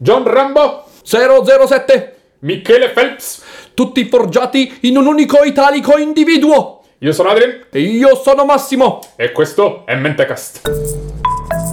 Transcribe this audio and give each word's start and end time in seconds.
John 0.00 0.22
Rambo, 0.24 0.84
007, 1.02 2.16
Michele 2.40 2.90
Phelps, 2.90 3.42
tutti 3.74 4.04
forgiati 4.04 4.78
in 4.82 4.96
un 4.96 5.06
unico 5.06 5.42
italico 5.42 5.98
individuo. 5.98 6.82
io 6.98 7.10
sono 7.12 7.30
Adrian 7.30 7.64
E 7.72 7.80
io 7.80 8.14
sono 8.14 8.44
Massimo. 8.44 9.00
e 9.16 9.32
questo 9.32 9.84
è 9.86 9.96
Mentecast. 9.96 11.66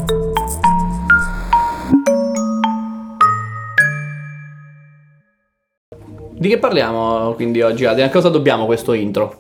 Di 6.37 6.49
che 6.49 6.57
parliamo 6.57 7.33
quindi 7.33 7.62
oggi, 7.62 7.85
Adrian? 7.85 8.10
A 8.10 8.12
cosa 8.12 8.29
dobbiamo 8.29 8.65
questo 8.65 8.94
intro? 8.94 9.39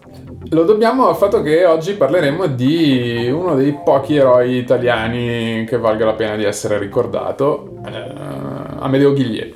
Lo 0.49 0.63
dobbiamo 0.63 1.07
al 1.09 1.15
fatto 1.15 1.41
che 1.41 1.65
oggi 1.65 1.93
parleremo 1.93 2.45
di 2.47 3.29
uno 3.31 3.55
dei 3.55 3.77
pochi 3.83 4.15
eroi 4.15 4.57
italiani 4.57 5.65
che 5.67 5.77
valga 5.77 6.05
la 6.05 6.13
pena 6.13 6.35
di 6.35 6.43
essere 6.45 6.77
ricordato, 6.77 7.79
eh, 7.85 7.89
Amedeo 8.79 9.13
Ghiglie. 9.13 9.53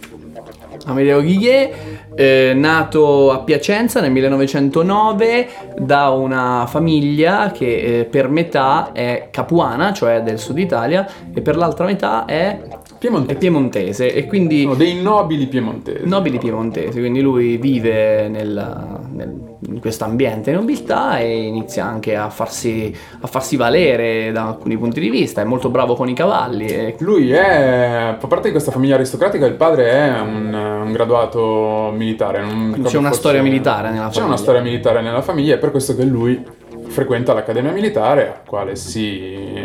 Amedeo 0.86 1.22
Ghiglie, 1.22 1.72
eh, 2.16 2.54
nato 2.56 3.32
a 3.32 3.40
Piacenza 3.40 4.02
nel 4.02 4.12
1909 4.12 5.48
da 5.78 6.10
una 6.10 6.66
famiglia 6.68 7.52
che 7.52 8.00
eh, 8.00 8.06
per 8.06 8.30
metà 8.30 8.92
è 8.92 9.28
capuana, 9.32 9.94
cioè 9.94 10.22
del 10.22 10.40
sud 10.40 10.58
Italia, 10.58 11.08
e 11.34 11.42
per 11.42 11.58
l'altra 11.58 11.86
metà 11.86 12.26
è, 12.26 12.60
è 13.00 13.02
Piemontese. 13.08 13.40
piemontese 13.40 14.14
e 14.14 14.26
quindi 14.28 14.66
Uno 14.66 14.74
dei 14.76 15.02
nobili 15.02 15.48
piemontesi. 15.48 16.06
nobili 16.06 16.38
piemontesi, 16.38 17.00
quindi 17.00 17.22
lui 17.22 17.56
vive 17.56 18.28
nel- 18.28 19.00
nel- 19.14 19.48
in 19.70 19.80
questo 19.80 20.04
ambiente 20.04 20.52
di 20.52 20.58
nobiltà 20.58 21.20
e 21.20 21.44
inizia 21.44 21.86
anche 21.86 22.16
a 22.16 22.30
farsi, 22.30 22.94
a 23.22 23.28
farsi 23.28 23.56
valere 23.56 24.32
da 24.34 24.48
alcuni 24.48 24.78
punti 24.78 25.00
di 25.00 25.10
vista, 25.10 25.42
è 25.42 25.44
molto 25.46 25.70
bravo 25.70 25.96
con 25.96 26.10
i 26.10 26.14
cavalli 26.14 26.66
e 26.68 26.96
Lui 27.00 27.32
è, 27.32 28.16
fa 28.20 28.28
parte 28.28 28.46
di 28.48 28.52
questa 28.52 28.72
famiglia 28.72 28.96
aristocratica, 28.96 29.46
il 29.46 29.54
padre 29.56 29.90
è 29.92 30.20
un, 30.20 30.54
un 30.54 30.92
graduato 30.92 31.94
militare. 31.96 32.42
non 32.42 32.82
c'è 32.84 32.98
una 32.98 33.12
storia 33.14 33.42
militare 33.42 33.90
nella 33.92 34.08
C'è 34.08 34.12
famiglia. 34.14 34.26
una 34.28 34.38
storia 34.38 34.62
militare 34.62 35.02
nella 35.02 35.22
famiglia, 35.22 35.56
è 35.56 35.58
per 35.58 35.72
questo 35.72 35.96
che 35.96 36.04
lui 36.04 36.42
frequenta 36.88 37.34
l'Accademia 37.34 37.72
Militare, 37.72 38.28
al 38.28 38.48
quale 38.48 38.76
si 38.76 39.59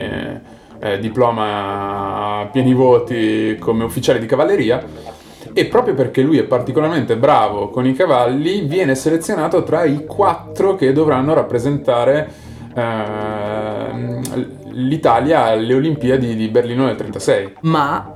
eh, 0.85 0.93
eh, 0.93 0.99
diploma 0.99 2.41
a 2.41 2.47
pieni 2.47 2.75
voti 2.75 3.57
come 3.59 3.85
ufficiale 3.85 4.19
di 4.19 4.27
cavalleria. 4.27 5.13
E 5.57 5.67
proprio 5.67 5.95
perché 5.95 6.21
lui 6.21 6.39
è 6.39 6.45
particolarmente 6.45 7.17
bravo 7.17 7.69
con 7.71 7.87
i 7.87 7.95
cavalli, 7.95 8.63
viene 8.63 8.95
selezionato 8.95 9.63
tra 9.63 9.85
i 9.85 10.05
quattro 10.05 10.75
che 10.75 10.93
dovranno 10.93 11.33
rappresentare 11.33 12.29
ehm, 12.75 14.21
l'Italia 14.75 15.45
alle 15.45 15.75
Olimpiadi 15.75 16.35
di 16.35 16.49
Berlino 16.49 16.85
nel 16.85 16.97
36. 16.97 17.53
Ma 17.63 18.15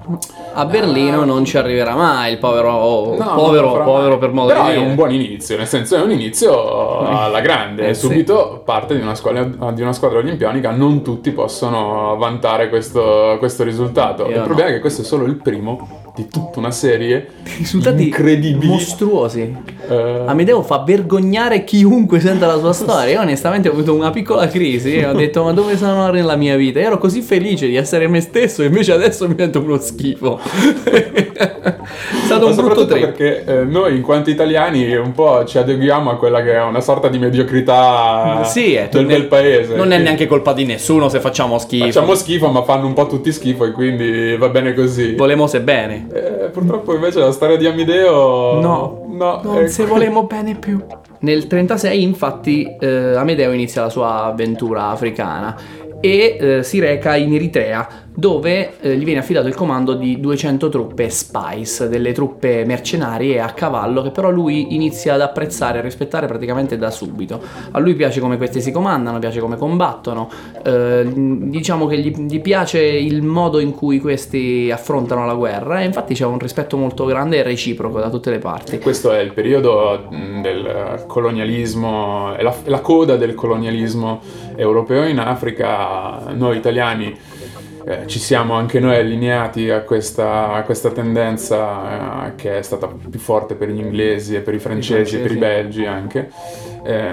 a 0.54 0.64
Berlino 0.66 1.24
non 1.24 1.44
ci 1.44 1.56
arriverà 1.56 1.94
mai 1.94 2.32
il 2.32 2.38
povero, 2.38 3.16
No, 3.18 3.34
povero, 3.34 3.82
povero 3.82 4.18
per 4.18 4.32
modo 4.32 4.48
Però 4.48 4.64
di 4.64 4.70
è 4.70 4.74
dire. 4.74 4.86
un 4.86 4.94
buon 4.94 5.12
inizio, 5.12 5.56
nel 5.56 5.66
senso 5.66 5.96
è 5.96 6.00
un 6.00 6.10
inizio 6.10 6.98
alla 7.00 7.40
grande, 7.40 7.88
Eh, 7.88 7.94
sì. 7.94 8.06
subito 8.06 8.62
parte 8.64 8.94
di 8.96 9.02
una, 9.02 9.14
squadra, 9.14 9.70
di 9.72 9.82
una 9.82 9.92
squadra 9.92 10.18
olimpianica, 10.18 10.70
non 10.70 11.02
tutti 11.02 11.30
possono 11.30 12.16
vantare 12.18 12.68
questo, 12.68 13.36
questo 13.38 13.64
risultato. 13.64 14.24
Io 14.24 14.30
il 14.30 14.38
no. 14.38 14.44
problema 14.44 14.70
è 14.70 14.72
che 14.74 14.80
questo 14.80 15.02
è 15.02 15.04
solo 15.04 15.24
il 15.24 15.36
primo 15.36 16.07
di 16.18 16.26
tutta 16.28 16.58
una 16.58 16.72
serie 16.72 17.28
Risultati 17.58 18.02
incredibili. 18.04 18.66
mostruosi. 18.66 19.56
Eh, 19.88 20.22
Amedeo 20.26 20.62
fa 20.62 20.82
vergognare 20.84 21.62
chiunque 21.62 22.18
senta 22.18 22.46
la 22.46 22.58
sua 22.58 22.72
storia. 22.72 23.12
Io 23.14 23.20
onestamente 23.20 23.68
ho 23.68 23.72
avuto 23.72 23.94
una 23.94 24.10
piccola 24.10 24.48
crisi 24.48 24.96
e 24.96 25.06
ho 25.06 25.12
detto 25.12 25.44
ma 25.44 25.52
dove 25.52 25.76
sono 25.76 26.10
nella 26.10 26.34
mia 26.34 26.56
vita? 26.56 26.80
Io 26.80 26.86
ero 26.86 26.98
così 26.98 27.20
felice 27.22 27.68
di 27.68 27.76
essere 27.76 28.08
me 28.08 28.20
stesso 28.20 28.62
e 28.62 28.66
invece 28.66 28.92
adesso 28.92 29.28
mi 29.28 29.34
sento 29.36 29.60
uno 29.60 29.78
schifo. 29.78 30.40
è 31.38 32.24
stato 32.24 32.48
ma 32.48 32.50
un 32.50 32.56
brutto 32.56 32.86
trip. 32.86 33.04
perché 33.04 33.44
eh, 33.44 33.64
noi 33.64 33.96
in 33.96 34.02
quanto 34.02 34.30
italiani 34.30 34.94
un 34.96 35.12
po' 35.12 35.44
ci 35.44 35.58
adeguiamo 35.58 36.10
a 36.10 36.16
quella 36.16 36.42
che 36.42 36.52
è 36.54 36.62
una 36.62 36.80
sorta 36.80 37.08
di 37.08 37.18
mediocrità 37.18 38.42
Sì, 38.44 38.74
è, 38.74 38.88
del 38.90 39.06
bel 39.06 39.26
paese. 39.26 39.74
Non 39.74 39.86
è 39.86 39.88
Quindi 39.88 40.04
neanche 40.04 40.26
colpa 40.26 40.52
di 40.52 40.64
nessuno 40.64 41.08
se 41.08 41.20
facciamo 41.20 41.58
schifo. 41.58 41.86
Facciamo 41.86 42.14
schifo 42.14 42.48
ma 42.48 42.62
fanno 42.64 42.86
un 42.86 42.92
po' 42.92 43.06
tutti 43.06 43.32
schifo 43.32 43.64
e 43.64 43.72
quindi 43.72 44.36
va 44.36 44.48
bene 44.48 44.74
così. 44.74 45.14
Volemo 45.14 45.46
se 45.46 45.60
bene. 45.60 46.06
Eh, 46.12 46.48
purtroppo 46.50 46.94
invece 46.94 47.20
la 47.20 47.32
storia 47.32 47.56
di 47.56 47.66
Amedeo 47.66 48.60
No, 48.60 49.04
no 49.08 49.40
non 49.42 49.62
eh, 49.62 49.68
se 49.68 49.84
volemo 49.84 50.24
bene 50.24 50.54
più. 50.54 50.82
Nel 51.20 51.46
36 51.46 52.02
infatti 52.02 52.64
eh, 52.78 53.14
Amedeo 53.16 53.52
inizia 53.52 53.82
la 53.82 53.90
sua 53.90 54.24
avventura 54.24 54.88
africana 54.88 55.56
e 56.00 56.36
eh, 56.40 56.62
si 56.62 56.78
reca 56.78 57.16
in 57.16 57.34
Eritrea 57.34 58.06
dove 58.18 58.80
eh, 58.80 58.96
gli 58.96 59.04
viene 59.04 59.20
affidato 59.20 59.46
il 59.46 59.54
comando 59.54 59.94
di 59.94 60.18
200 60.18 60.68
truppe 60.70 61.08
Spice, 61.08 61.88
delle 61.88 62.10
truppe 62.10 62.64
mercenarie 62.64 63.40
a 63.40 63.50
cavallo 63.50 64.02
che 64.02 64.10
però 64.10 64.30
lui 64.30 64.74
inizia 64.74 65.14
ad 65.14 65.20
apprezzare 65.20 65.78
e 65.78 65.82
rispettare 65.82 66.26
praticamente 66.26 66.76
da 66.76 66.90
subito. 66.90 67.40
A 67.70 67.78
lui 67.78 67.94
piace 67.94 68.18
come 68.18 68.36
questi 68.36 68.60
si 68.60 68.72
comandano, 68.72 69.20
piace 69.20 69.38
come 69.38 69.56
combattono, 69.56 70.28
eh, 70.64 71.08
diciamo 71.14 71.86
che 71.86 71.98
gli, 71.98 72.12
gli 72.26 72.40
piace 72.40 72.80
il 72.80 73.22
modo 73.22 73.60
in 73.60 73.72
cui 73.72 74.00
questi 74.00 74.68
affrontano 74.72 75.24
la 75.24 75.34
guerra 75.34 75.82
e 75.82 75.84
infatti 75.84 76.14
c'è 76.14 76.24
un 76.24 76.40
rispetto 76.40 76.76
molto 76.76 77.04
grande 77.04 77.36
e 77.36 77.44
reciproco 77.44 78.00
da 78.00 78.10
tutte 78.10 78.30
le 78.30 78.38
parti. 78.38 78.80
questo 78.80 79.12
è 79.12 79.20
il 79.20 79.32
periodo 79.32 80.08
del 80.42 81.04
colonialismo 81.06 82.34
è 82.34 82.42
la, 82.42 82.52
la 82.64 82.80
coda 82.80 83.14
del 83.16 83.34
colonialismo 83.34 84.20
europeo 84.56 85.06
in 85.06 85.20
Africa 85.20 86.32
noi 86.34 86.56
italiani 86.56 87.36
eh, 87.84 88.06
ci 88.06 88.18
siamo 88.18 88.54
anche 88.54 88.80
noi 88.80 88.96
allineati 88.96 89.70
a 89.70 89.82
questa, 89.82 90.52
a 90.52 90.62
questa 90.62 90.90
tendenza 90.90 92.26
eh, 92.26 92.34
che 92.34 92.58
è 92.58 92.62
stata 92.62 92.86
più 92.86 93.18
forte 93.18 93.54
per 93.54 93.70
gli 93.70 93.78
inglesi 93.78 94.34
e 94.34 94.40
per 94.40 94.54
i 94.54 94.58
francesi, 94.58 95.16
e 95.16 95.20
per 95.20 95.32
i 95.32 95.36
belgi 95.36 95.86
anche, 95.86 96.30
eh, 96.84 97.12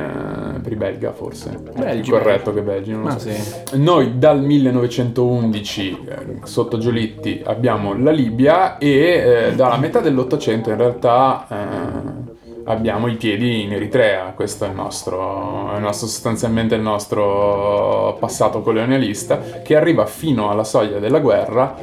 per 0.62 0.72
i 0.72 0.76
belga 0.76 1.12
forse, 1.14 1.58
Belgi, 1.76 2.10
corretto 2.10 2.54
che 2.54 2.62
belgi, 2.62 2.92
non 2.92 3.02
lo 3.02 3.08
Ma 3.08 3.20
so. 3.20 3.30
sì. 3.30 3.78
Noi 3.78 4.18
dal 4.18 4.42
1911 4.42 6.06
eh, 6.08 6.16
sotto 6.44 6.78
Giolitti 6.78 7.42
abbiamo 7.46 7.98
la 7.98 8.12
Libia 8.12 8.78
e 8.78 9.48
eh, 9.50 9.56
dalla 9.56 9.78
metà 9.78 10.00
dell'Ottocento 10.00 10.70
in 10.70 10.78
realtà 10.78 11.48
eh, 11.50 12.25
abbiamo 12.66 13.08
i 13.08 13.16
piedi 13.16 13.64
in 13.64 13.74
Eritrea, 13.74 14.34
questo 14.36 14.66
è 14.66 14.70
il 14.70 14.76
nostro, 14.76 15.72
è 15.74 15.76
il 15.76 15.82
nostro- 15.82 16.08
sostanzialmente 16.08 16.76
il 16.76 16.82
nostro 16.82 18.18
passato 18.20 18.62
colonialista 18.62 19.62
che 19.64 19.76
arriva 19.76 20.06
fino 20.06 20.50
alla 20.50 20.64
soglia 20.64 21.00
della 21.00 21.20
guerra 21.20 21.76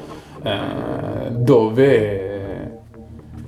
eh, 0.42 1.30
dove 1.30 2.21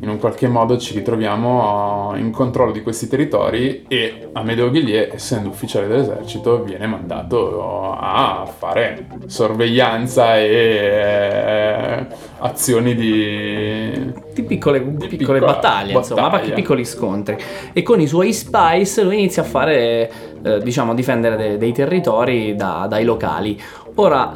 in 0.04 0.10
un 0.10 0.18
qualche 0.18 0.48
modo 0.48 0.76
ci 0.76 0.92
ritroviamo 0.94 2.12
in 2.16 2.30
controllo 2.30 2.72
di 2.72 2.82
questi 2.82 3.08
territori 3.08 3.86
e 3.88 4.28
Amedeo 4.32 4.70
Ghiglie, 4.70 5.10
essendo 5.12 5.48
ufficiale 5.48 5.88
dell'esercito, 5.88 6.62
viene 6.62 6.86
mandato 6.86 7.96
a 7.98 8.46
fare 8.46 9.06
sorveglianza 9.26 10.36
e 10.38 10.44
eh, 10.44 12.06
azioni 12.40 12.94
di... 12.94 14.12
Di 14.34 14.42
piccole, 14.42 14.84
Di 14.94 15.06
piccole 15.06 15.38
battaglie, 15.38 15.92
insomma, 15.94 16.22
battaglia. 16.28 16.48
che 16.48 16.52
piccoli 16.52 16.84
scontri. 16.84 17.36
E 17.72 17.82
con 17.82 18.00
i 18.00 18.06
suoi 18.06 18.32
spice 18.34 19.02
lui 19.04 19.14
inizia 19.20 19.42
a 19.42 19.46
fare, 19.46 20.10
eh, 20.42 20.58
diciamo, 20.62 20.92
difendere 20.92 21.36
de- 21.36 21.56
dei 21.56 21.72
territori 21.72 22.54
da- 22.54 22.86
dai 22.88 23.04
locali. 23.04 23.58
Ora, 23.96 24.32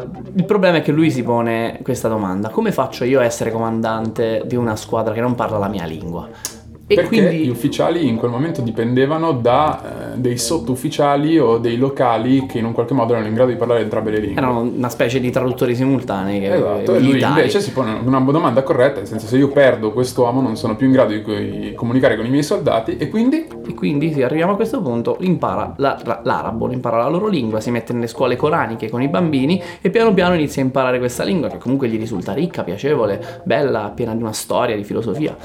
eh, 0.00 0.08
il 0.34 0.44
problema 0.44 0.78
è 0.78 0.82
che 0.82 0.90
lui 0.90 1.10
si 1.10 1.22
pone 1.22 1.78
questa 1.82 2.08
domanda: 2.08 2.48
come 2.48 2.72
faccio 2.72 3.04
io 3.04 3.20
a 3.20 3.24
essere 3.24 3.52
comandante 3.52 4.42
di 4.44 4.56
una 4.56 4.74
squadra 4.74 5.14
che 5.14 5.20
non 5.20 5.34
parla 5.36 5.58
la 5.58 5.68
mia 5.68 5.84
lingua? 5.84 6.28
E 6.90 6.94
perché 6.94 7.08
quindi 7.08 7.44
gli 7.44 7.48
ufficiali 7.50 8.08
in 8.08 8.16
quel 8.16 8.30
momento 8.30 8.62
dipendevano 8.62 9.32
da 9.32 10.14
eh, 10.14 10.18
dei 10.18 10.38
sottufficiali 10.38 11.38
o 11.38 11.58
dei 11.58 11.76
locali 11.76 12.46
che 12.46 12.58
in 12.58 12.64
un 12.64 12.72
qualche 12.72 12.94
modo 12.94 13.12
erano 13.12 13.28
in 13.28 13.34
grado 13.34 13.50
di 13.50 13.56
parlare 13.56 13.82
entrambe 13.82 14.10
le 14.10 14.18
lingue. 14.20 14.40
erano 14.40 14.60
una 14.60 14.88
specie 14.88 15.20
di 15.20 15.30
traduttori 15.30 15.74
simultanei. 15.76 16.40
Che, 16.40 16.54
Esatto, 16.54 16.94
e 16.94 17.00
lui 17.00 17.20
invece 17.20 17.60
si 17.60 17.72
pone 17.72 17.98
una 18.02 18.18
domanda 18.20 18.62
corretta, 18.62 19.00
nel 19.00 19.06
senso 19.06 19.26
se 19.26 19.36
io 19.36 19.48
perdo 19.48 19.92
quest'uomo 19.92 20.40
non 20.40 20.56
sono 20.56 20.76
più 20.76 20.86
in 20.86 20.92
grado 20.92 21.12
di 21.12 21.74
comunicare 21.74 22.16
con 22.16 22.24
i 22.24 22.30
miei 22.30 22.42
soldati 22.42 22.96
e 22.96 23.08
quindi 23.10 23.46
E 23.66 23.74
quindi 23.74 24.12
sì, 24.14 24.22
arriviamo 24.22 24.52
a 24.52 24.56
questo 24.56 24.80
punto, 24.80 25.18
impara 25.20 25.74
la- 25.76 26.00
la- 26.04 26.20
l'arabo, 26.24 26.72
impara 26.72 26.96
la 26.96 27.08
loro 27.08 27.28
lingua, 27.28 27.60
si 27.60 27.70
mette 27.70 27.92
nelle 27.92 28.06
scuole 28.06 28.34
coraniche 28.36 28.88
con 28.88 29.02
i 29.02 29.08
bambini 29.08 29.62
e 29.82 29.90
piano 29.90 30.14
piano 30.14 30.34
inizia 30.34 30.62
a 30.62 30.64
imparare 30.64 30.98
questa 30.98 31.22
lingua 31.22 31.48
che 31.50 31.58
comunque 31.58 31.86
gli 31.88 31.98
risulta 31.98 32.32
ricca, 32.32 32.62
piacevole, 32.64 33.42
bella, 33.44 33.92
piena 33.94 34.14
di 34.14 34.22
una 34.22 34.32
storia, 34.32 34.74
di 34.74 34.84
filosofia. 34.84 35.36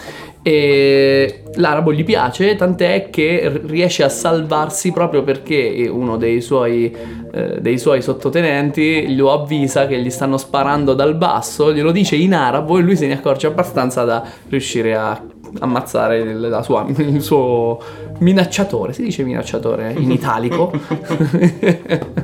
E 0.41 1.32
l'arabo 1.55 1.93
gli 1.93 2.03
piace, 2.03 2.55
tant'è 2.55 3.09
che 3.09 3.61
riesce 3.65 4.03
a 4.03 4.09
salvarsi 4.09 4.91
proprio 4.91 5.23
perché 5.23 5.87
uno 5.91 6.17
dei 6.17 6.41
suoi, 6.41 6.95
eh, 7.31 7.59
dei 7.59 7.77
suoi 7.77 8.01
sottotenenti 8.01 9.15
lo 9.15 9.31
avvisa 9.31 9.87
che 9.87 9.99
gli 10.01 10.09
stanno 10.09 10.37
sparando 10.37 10.93
dal 10.93 11.15
basso, 11.15 11.73
glielo 11.73 11.91
dice 11.91 12.15
in 12.15 12.33
arabo 12.33 12.77
e 12.77 12.81
lui 12.81 12.95
se 12.95 13.07
ne 13.07 13.13
accorge 13.13 13.47
abbastanza 13.47 14.03
da 14.03 14.23
riuscire 14.49 14.95
a 14.95 15.21
ammazzare 15.59 16.19
il, 16.19 16.39
la 16.39 16.63
sua- 16.63 16.85
il 16.97 17.21
suo 17.21 17.79
minacciatore, 18.19 18.93
si 18.93 19.03
dice 19.03 19.23
minacciatore 19.23 19.93
in 19.97 20.11
italico. 20.11 20.71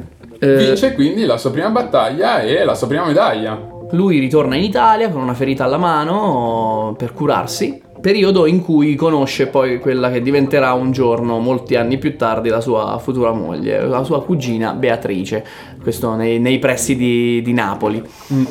Eh, 0.42 0.56
vince 0.56 0.94
quindi 0.94 1.26
la 1.26 1.38
sua 1.38 1.52
prima 1.52 1.70
battaglia 1.70 2.42
e 2.42 2.64
la 2.64 2.74
sua 2.74 2.88
prima 2.88 3.06
medaglia. 3.06 3.60
Lui 3.92 4.20
ritorna 4.20 4.56
in 4.56 4.64
Italia 4.64 5.10
con 5.10 5.22
una 5.22 5.34
ferita 5.34 5.66
alla 5.66 5.78
mano 5.78 6.96
per 6.98 7.14
curarsi, 7.14 7.82
periodo 8.00 8.46
in 8.46 8.62
cui 8.62 8.96
conosce 8.96 9.48
poi 9.48 9.80
quella 9.80 10.10
che 10.12 10.22
diventerà 10.22 10.74
un 10.74 10.92
giorno, 10.92 11.40
molti 11.40 11.76
anni 11.76 11.98
più 11.98 12.16
tardi, 12.16 12.50
la 12.50 12.62
sua 12.62 12.98
futura 13.00 13.32
moglie, 13.32 13.86
la 13.86 14.04
sua 14.04 14.24
cugina 14.24 14.74
Beatrice, 14.74 15.46
questo 15.82 16.16
nei, 16.16 16.40
nei 16.40 16.60
pressi 16.60 16.96
di, 16.96 17.42
di 17.42 17.54
Napoli. 17.54 18.02
Mm. 18.34 18.46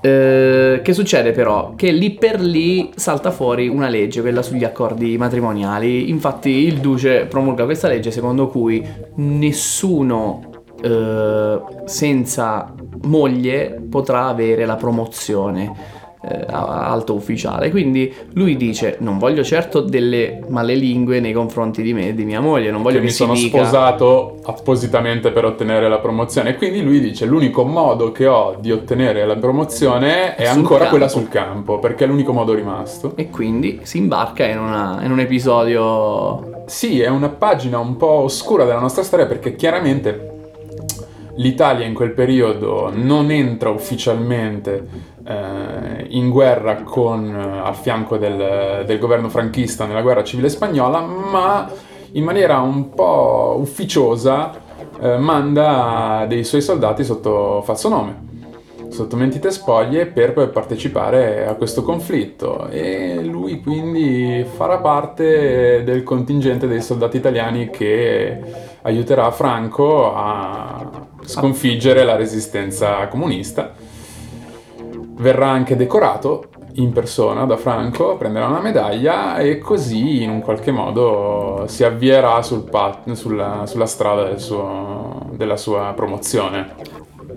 Eh, 0.00 0.80
che 0.82 0.92
succede 0.92 1.32
però? 1.32 1.74
Che 1.74 1.90
lì 1.90 2.12
per 2.12 2.40
lì 2.40 2.90
salta 2.94 3.30
fuori 3.30 3.66
una 3.66 3.88
legge, 3.88 4.20
quella 4.20 4.42
sugli 4.42 4.64
accordi 4.64 5.16
matrimoniali. 5.16 6.10
Infatti 6.10 6.50
il 6.50 6.78
duce 6.78 7.26
promulga 7.26 7.64
questa 7.64 7.88
legge 7.88 8.10
secondo 8.10 8.48
cui 8.48 8.84
nessuno 9.16 10.50
eh, 10.82 11.60
senza 11.86 12.74
moglie 13.02 13.82
potrà 13.88 14.26
avere 14.26 14.66
la 14.66 14.76
promozione 14.76 15.95
eh, 16.28 16.44
alto 16.48 17.14
ufficiale. 17.14 17.70
Quindi 17.70 18.12
lui 18.32 18.56
dice: 18.56 18.96
Non 19.00 19.18
voglio 19.18 19.44
certo 19.44 19.80
delle 19.80 20.40
male 20.48 20.74
lingue 20.74 21.20
nei 21.20 21.32
confronti 21.32 21.82
di 21.82 21.92
me 21.92 22.08
e 22.08 22.14
di 22.14 22.24
mia 22.24 22.40
moglie. 22.40 22.70
Non 22.70 22.82
voglio 22.82 22.96
che, 22.96 23.02
che 23.02 23.06
mi 23.06 23.12
sono 23.12 23.34
dica... 23.34 23.58
sposato 23.58 24.38
appositamente 24.44 25.30
per 25.30 25.44
ottenere 25.44 25.88
la 25.88 25.98
promozione. 25.98 26.50
E 26.50 26.56
quindi 26.56 26.82
lui 26.82 27.00
dice: 27.00 27.26
L'unico 27.26 27.64
modo 27.64 28.12
che 28.12 28.26
ho 28.26 28.56
di 28.58 28.72
ottenere 28.72 29.24
la 29.24 29.36
promozione 29.36 30.34
è 30.34 30.46
sul 30.46 30.56
ancora 30.56 30.78
campo. 30.78 30.90
quella 30.90 31.08
sul 31.08 31.28
campo, 31.28 31.78
perché 31.78 32.04
è 32.04 32.06
l'unico 32.06 32.32
modo 32.32 32.54
rimasto. 32.54 33.12
E 33.16 33.30
quindi 33.30 33.80
si 33.82 33.98
imbarca 33.98 34.44
in, 34.46 34.58
una, 34.58 35.00
in 35.02 35.10
un 35.10 35.20
episodio. 35.20 36.64
Sì, 36.66 37.00
è 37.00 37.08
una 37.08 37.28
pagina 37.28 37.78
un 37.78 37.96
po' 37.96 38.06
oscura 38.06 38.64
della 38.64 38.80
nostra 38.80 39.04
storia 39.04 39.26
perché 39.26 39.54
chiaramente 39.54 40.34
l'Italia 41.36 41.86
in 41.86 41.94
quel 41.94 42.12
periodo 42.12 42.90
non 42.92 43.30
entra 43.30 43.68
ufficialmente 43.70 45.14
eh, 45.26 46.06
in 46.10 46.30
guerra 46.30 46.82
con, 46.82 47.34
eh, 47.34 47.58
a 47.64 47.72
fianco 47.72 48.16
del, 48.16 48.84
del, 48.86 48.98
governo 48.98 49.28
franchista 49.28 49.86
nella 49.86 50.02
guerra 50.02 50.22
civile 50.22 50.48
spagnola, 50.48 51.00
ma 51.00 51.70
in 52.12 52.24
maniera 52.24 52.60
un 52.60 52.90
po' 52.90 53.56
ufficiosa 53.58 54.52
eh, 55.00 55.18
manda 55.18 56.24
dei 56.28 56.44
suoi 56.44 56.62
soldati 56.62 57.04
sotto 57.04 57.62
falso 57.62 57.88
nome 57.88 58.24
sotto 58.88 59.16
mentite 59.16 59.50
spoglie 59.50 60.06
per 60.06 60.32
poi 60.32 60.48
partecipare 60.48 61.46
a 61.46 61.54
questo 61.54 61.82
conflitto 61.82 62.68
e 62.68 63.22
lui 63.22 63.60
quindi 63.60 64.46
farà 64.56 64.78
parte 64.78 65.82
del 65.84 66.02
contingente 66.02 66.66
dei 66.66 66.80
soldati 66.80 67.18
italiani 67.18 67.68
che 67.68 68.40
aiuterà 68.82 69.30
Franco 69.32 70.14
a 70.14 71.08
sconfiggere 71.24 72.04
la 72.04 72.16
resistenza 72.16 73.06
comunista. 73.08 73.74
Verrà 75.18 75.48
anche 75.48 75.76
decorato 75.76 76.48
in 76.74 76.92
persona 76.92 77.44
da 77.44 77.56
Franco, 77.56 78.16
prenderà 78.16 78.46
una 78.46 78.60
medaglia 78.60 79.38
e 79.38 79.58
così 79.58 80.22
in 80.22 80.30
un 80.30 80.40
qualche 80.40 80.70
modo 80.70 81.64
si 81.68 81.84
avvierà 81.84 82.42
sul 82.42 82.64
pat- 82.68 83.10
sulla, 83.12 83.64
sulla, 83.66 83.86
strada 83.86 84.24
del 84.24 84.40
suo, 84.40 85.30
della 85.32 85.56
sua 85.56 85.92
promozione. 85.96 86.74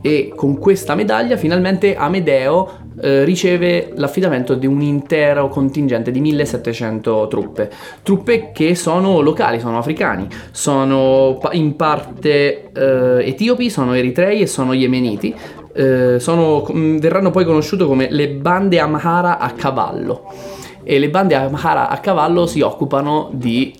E 0.01 0.31
con 0.35 0.57
questa 0.57 0.95
medaglia 0.95 1.35
finalmente 1.35 1.95
Amedeo 1.95 2.87
eh, 3.01 3.23
riceve 3.23 3.91
l'affidamento 3.95 4.55
di 4.55 4.65
un 4.65 4.81
intero 4.81 5.47
contingente 5.49 6.11
di 6.11 6.19
1700 6.21 7.27
truppe, 7.29 7.69
truppe 8.03 8.51
che 8.53 8.75
sono 8.75 9.19
locali, 9.19 9.59
sono 9.59 9.77
africani, 9.77 10.27
sono 10.51 11.37
in 11.51 11.75
parte 11.75 12.71
eh, 12.71 13.27
etiopi, 13.27 13.69
sono 13.69 13.93
eritrei 13.93 14.41
e 14.41 14.47
sono 14.47 14.73
yemeniti, 14.73 15.35
eh, 15.73 16.19
sono, 16.19 16.65
verranno 16.71 17.31
poi 17.31 17.45
conosciute 17.45 17.85
come 17.85 18.07
le 18.09 18.29
bande 18.29 18.79
Amhara 18.79 19.37
a 19.37 19.51
cavallo. 19.51 20.33
E 20.83 20.97
le 20.99 21.09
bande 21.09 21.35
Amhara 21.35 21.89
a 21.89 21.97
cavallo 21.99 22.45
si 22.45 22.61
occupano 22.61 23.29
di 23.31 23.75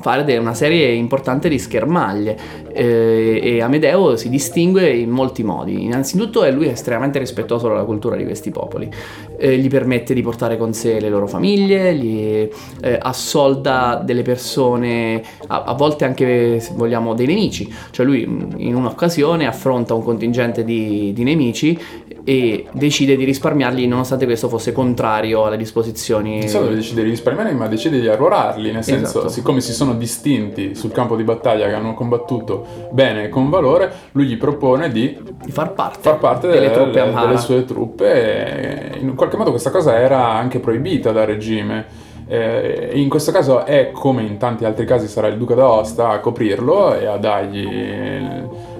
fare 0.00 0.36
una 0.36 0.54
serie 0.54 0.92
importante 0.92 1.48
di 1.48 1.58
schermaglie 1.58 2.38
eh, 2.74 3.40
e 3.40 3.62
Amedeo 3.62 4.16
si 4.16 4.28
distingue 4.28 4.90
in 4.90 5.10
molti 5.10 5.44
modi. 5.44 5.84
Innanzitutto 5.84 6.42
è 6.42 6.50
lui 6.50 6.66
estremamente 6.66 7.18
rispettoso 7.20 7.68
della 7.68 7.84
cultura 7.84 8.16
di 8.16 8.24
questi 8.24 8.50
popoli, 8.50 8.90
eh, 9.36 9.56
gli 9.56 9.68
permette 9.68 10.12
di 10.12 10.22
portare 10.22 10.56
con 10.56 10.72
sé 10.74 10.98
le 10.98 11.08
loro 11.08 11.26
famiglie, 11.28 11.94
gli 11.94 12.48
eh, 12.82 12.98
assolda 13.00 14.02
delle 14.04 14.22
persone, 14.22 15.22
a, 15.46 15.62
a, 15.62 15.74
volte 15.74 16.04
anche 16.04 16.58
se 16.58 16.72
vogliamo 16.74 17.14
dei 17.14 17.26
nemici, 17.26 17.72
cioè 17.90 18.04
lui 18.04 18.22
in 18.22 18.74
un'occasione 18.74 19.46
affronta 19.46 19.94
un 19.94 20.02
contingente 20.02 20.64
di, 20.64 21.12
di 21.14 21.22
nemici 21.22 21.78
e 22.24 22.66
decide 22.72 23.16
di 23.16 23.24
risparmiarli 23.24 23.86
nonostante 23.86 24.24
questo 24.24 24.48
fosse 24.48 24.72
contrario 24.72 25.44
alle 25.44 25.58
disposizioni. 25.58 26.38
Non 26.38 26.48
solo 26.48 26.68
decide 26.68 27.04
di 27.04 27.10
risparmiarli, 27.10 27.54
ma 27.54 27.68
decide 27.68 28.00
di 28.00 28.08
arruolarli, 28.08 28.72
nel 28.72 28.82
senso, 28.82 29.18
esatto. 29.18 29.28
siccome 29.28 29.60
si 29.60 29.72
sono 29.72 29.94
distinti 29.94 30.74
sul 30.74 30.90
campo 30.90 31.16
di 31.16 31.22
battaglia 31.22 31.66
che 31.68 31.74
hanno 31.74 31.94
combattuto 31.94 32.63
bene 32.90 33.24
e 33.24 33.28
con 33.28 33.50
valore, 33.50 33.92
lui 34.12 34.26
gli 34.26 34.36
propone 34.36 34.90
di, 34.90 35.18
di 35.44 35.50
far 35.50 35.72
parte, 35.72 36.00
far 36.00 36.18
parte 36.18 36.48
delle, 36.48 36.70
delle, 36.70 36.72
truppe 36.72 37.12
delle 37.12 37.38
sue 37.38 37.64
truppe. 37.64 38.92
In 39.00 39.14
qualche 39.14 39.36
modo 39.36 39.50
questa 39.50 39.70
cosa 39.70 39.98
era 39.98 40.28
anche 40.28 40.60
proibita 40.60 41.12
dal 41.12 41.26
regime. 41.26 42.12
Eh, 42.26 42.92
in 42.94 43.10
questo 43.10 43.32
caso 43.32 43.64
è 43.66 43.90
come 43.92 44.22
in 44.22 44.38
tanti 44.38 44.64
altri 44.64 44.86
casi 44.86 45.08
sarà 45.08 45.26
il 45.26 45.36
duca 45.36 45.54
d'Aosta 45.54 46.08
a 46.08 46.20
coprirlo 46.20 46.94
e 46.94 47.04
a 47.04 47.18
dargli 47.18 47.68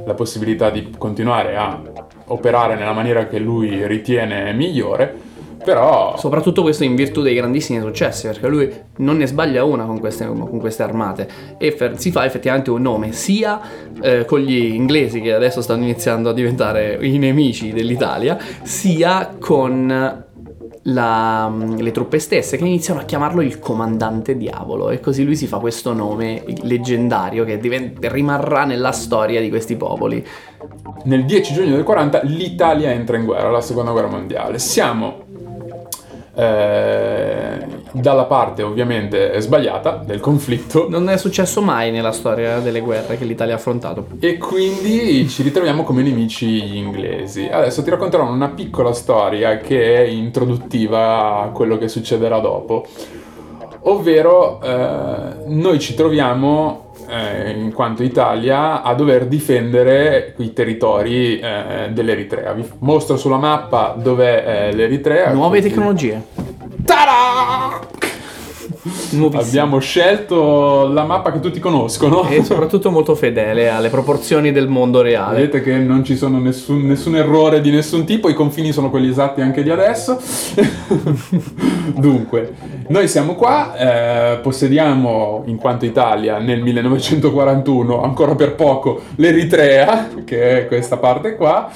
la 0.04 0.14
possibilità 0.14 0.70
di 0.70 0.94
continuare 0.96 1.56
a 1.56 1.78
operare 2.26 2.74
nella 2.74 2.92
maniera 2.92 3.26
che 3.26 3.38
lui 3.38 3.86
ritiene 3.86 4.52
migliore. 4.52 5.32
Però... 5.64 6.16
Soprattutto 6.16 6.62
questo 6.62 6.84
in 6.84 6.94
virtù 6.94 7.22
dei 7.22 7.34
grandissimi 7.34 7.80
successi, 7.80 8.26
perché 8.26 8.48
lui 8.48 8.70
non 8.98 9.16
ne 9.16 9.26
sbaglia 9.26 9.64
una 9.64 9.84
con 9.84 9.98
queste, 9.98 10.26
con 10.26 10.58
queste 10.58 10.82
armate 10.82 11.28
e 11.58 11.72
fer- 11.72 11.96
si 11.96 12.10
fa 12.10 12.24
effettivamente 12.24 12.70
un 12.70 12.82
nome 12.82 13.12
sia 13.12 13.60
eh, 14.00 14.24
con 14.24 14.40
gli 14.40 14.74
inglesi 14.74 15.20
che 15.20 15.32
adesso 15.32 15.62
stanno 15.62 15.82
iniziando 15.82 16.28
a 16.28 16.32
diventare 16.32 16.98
i 17.00 17.18
nemici 17.18 17.72
dell'Italia, 17.72 18.38
sia 18.62 19.34
con 19.38 20.22
la, 20.86 21.50
le 21.76 21.90
truppe 21.92 22.18
stesse 22.18 22.56
che 22.56 22.64
iniziano 22.64 23.00
a 23.00 23.04
chiamarlo 23.04 23.40
il 23.40 23.58
comandante 23.58 24.36
diavolo 24.36 24.90
e 24.90 25.00
così 25.00 25.24
lui 25.24 25.36
si 25.36 25.46
fa 25.46 25.58
questo 25.58 25.92
nome 25.92 26.44
leggendario 26.62 27.44
che 27.44 27.58
divent- 27.58 28.04
rimarrà 28.06 28.64
nella 28.64 28.92
storia 28.92 29.40
di 29.40 29.48
questi 29.48 29.76
popoli. 29.76 30.24
Nel 31.04 31.24
10 31.24 31.52
giugno 31.52 31.74
del 31.74 31.84
40 31.84 32.22
l'Italia 32.24 32.90
entra 32.90 33.16
in 33.16 33.24
guerra, 33.24 33.50
la 33.50 33.60
seconda 33.60 33.92
guerra 33.92 34.08
mondiale. 34.08 34.58
Siamo 34.58 35.23
eh, 36.34 37.66
dalla 37.92 38.24
parte 38.24 38.62
ovviamente 38.62 39.40
sbagliata 39.40 40.02
del 40.04 40.20
conflitto. 40.20 40.88
Non 40.88 41.08
è 41.08 41.16
successo 41.16 41.62
mai 41.62 41.90
nella 41.90 42.12
storia 42.12 42.58
delle 42.58 42.80
guerre 42.80 43.16
che 43.16 43.24
l'Italia 43.24 43.54
ha 43.54 43.56
affrontato. 43.56 44.06
E 44.18 44.38
quindi 44.38 45.28
ci 45.28 45.42
ritroviamo 45.42 45.84
come 45.84 46.02
nemici 46.02 46.62
gli 46.62 46.76
inglesi. 46.76 47.48
Adesso 47.50 47.82
ti 47.82 47.90
racconterò 47.90 48.26
una 48.26 48.48
piccola 48.48 48.92
storia 48.92 49.58
che 49.58 49.96
è 49.96 50.00
introduttiva 50.08 51.40
a 51.40 51.48
quello 51.48 51.78
che 51.78 51.88
succederà 51.88 52.38
dopo. 52.40 52.86
Ovvero, 53.86 54.60
eh, 54.62 55.44
noi 55.46 55.78
ci 55.78 55.94
troviamo 55.94 56.83
eh, 57.08 57.50
in 57.50 57.72
quanto 57.72 58.02
Italia 58.02 58.82
a 58.82 58.94
dover 58.94 59.26
difendere 59.26 60.34
i 60.38 60.52
territori 60.52 61.38
eh, 61.38 61.88
dell'Eritrea. 61.90 62.52
Vi 62.52 62.68
mostro 62.78 63.16
sulla 63.16 63.38
mappa 63.38 63.94
dov'è 63.96 64.44
eh, 64.46 64.74
l'Eritrea. 64.74 65.32
Nuove 65.32 65.58
così. 65.58 65.68
tecnologie. 65.68 66.22
Ta-da! 66.84 67.93
Abbiamo 69.32 69.78
scelto 69.78 70.86
la 70.86 71.04
mappa 71.04 71.32
che 71.32 71.40
tutti 71.40 71.58
conoscono. 71.58 72.28
E 72.28 72.44
soprattutto 72.44 72.90
molto 72.90 73.14
fedele 73.14 73.70
alle 73.70 73.88
proporzioni 73.88 74.52
del 74.52 74.68
mondo 74.68 75.00
reale. 75.00 75.36
Vedete 75.36 75.62
che 75.62 75.76
non 75.78 76.04
ci 76.04 76.16
sono 76.16 76.38
nessun, 76.38 76.82
nessun 76.86 77.16
errore 77.16 77.60
di 77.60 77.70
nessun 77.70 78.04
tipo, 78.04 78.28
i 78.28 78.34
confini 78.34 78.72
sono 78.72 78.90
quelli 78.90 79.08
esatti 79.08 79.40
anche 79.40 79.62
di 79.62 79.70
adesso. 79.70 80.20
Dunque, 81.96 82.54
noi 82.88 83.08
siamo 83.08 83.34
qua, 83.34 83.76
eh, 83.76 84.38
possediamo 84.38 85.44
in 85.46 85.56
quanto 85.56 85.86
Italia 85.86 86.38
nel 86.38 86.60
1941, 86.60 88.02
ancora 88.02 88.34
per 88.34 88.54
poco, 88.54 89.00
l'Eritrea, 89.16 90.08
che 90.24 90.58
è 90.58 90.66
questa 90.66 90.98
parte 90.98 91.36
qua. 91.36 91.70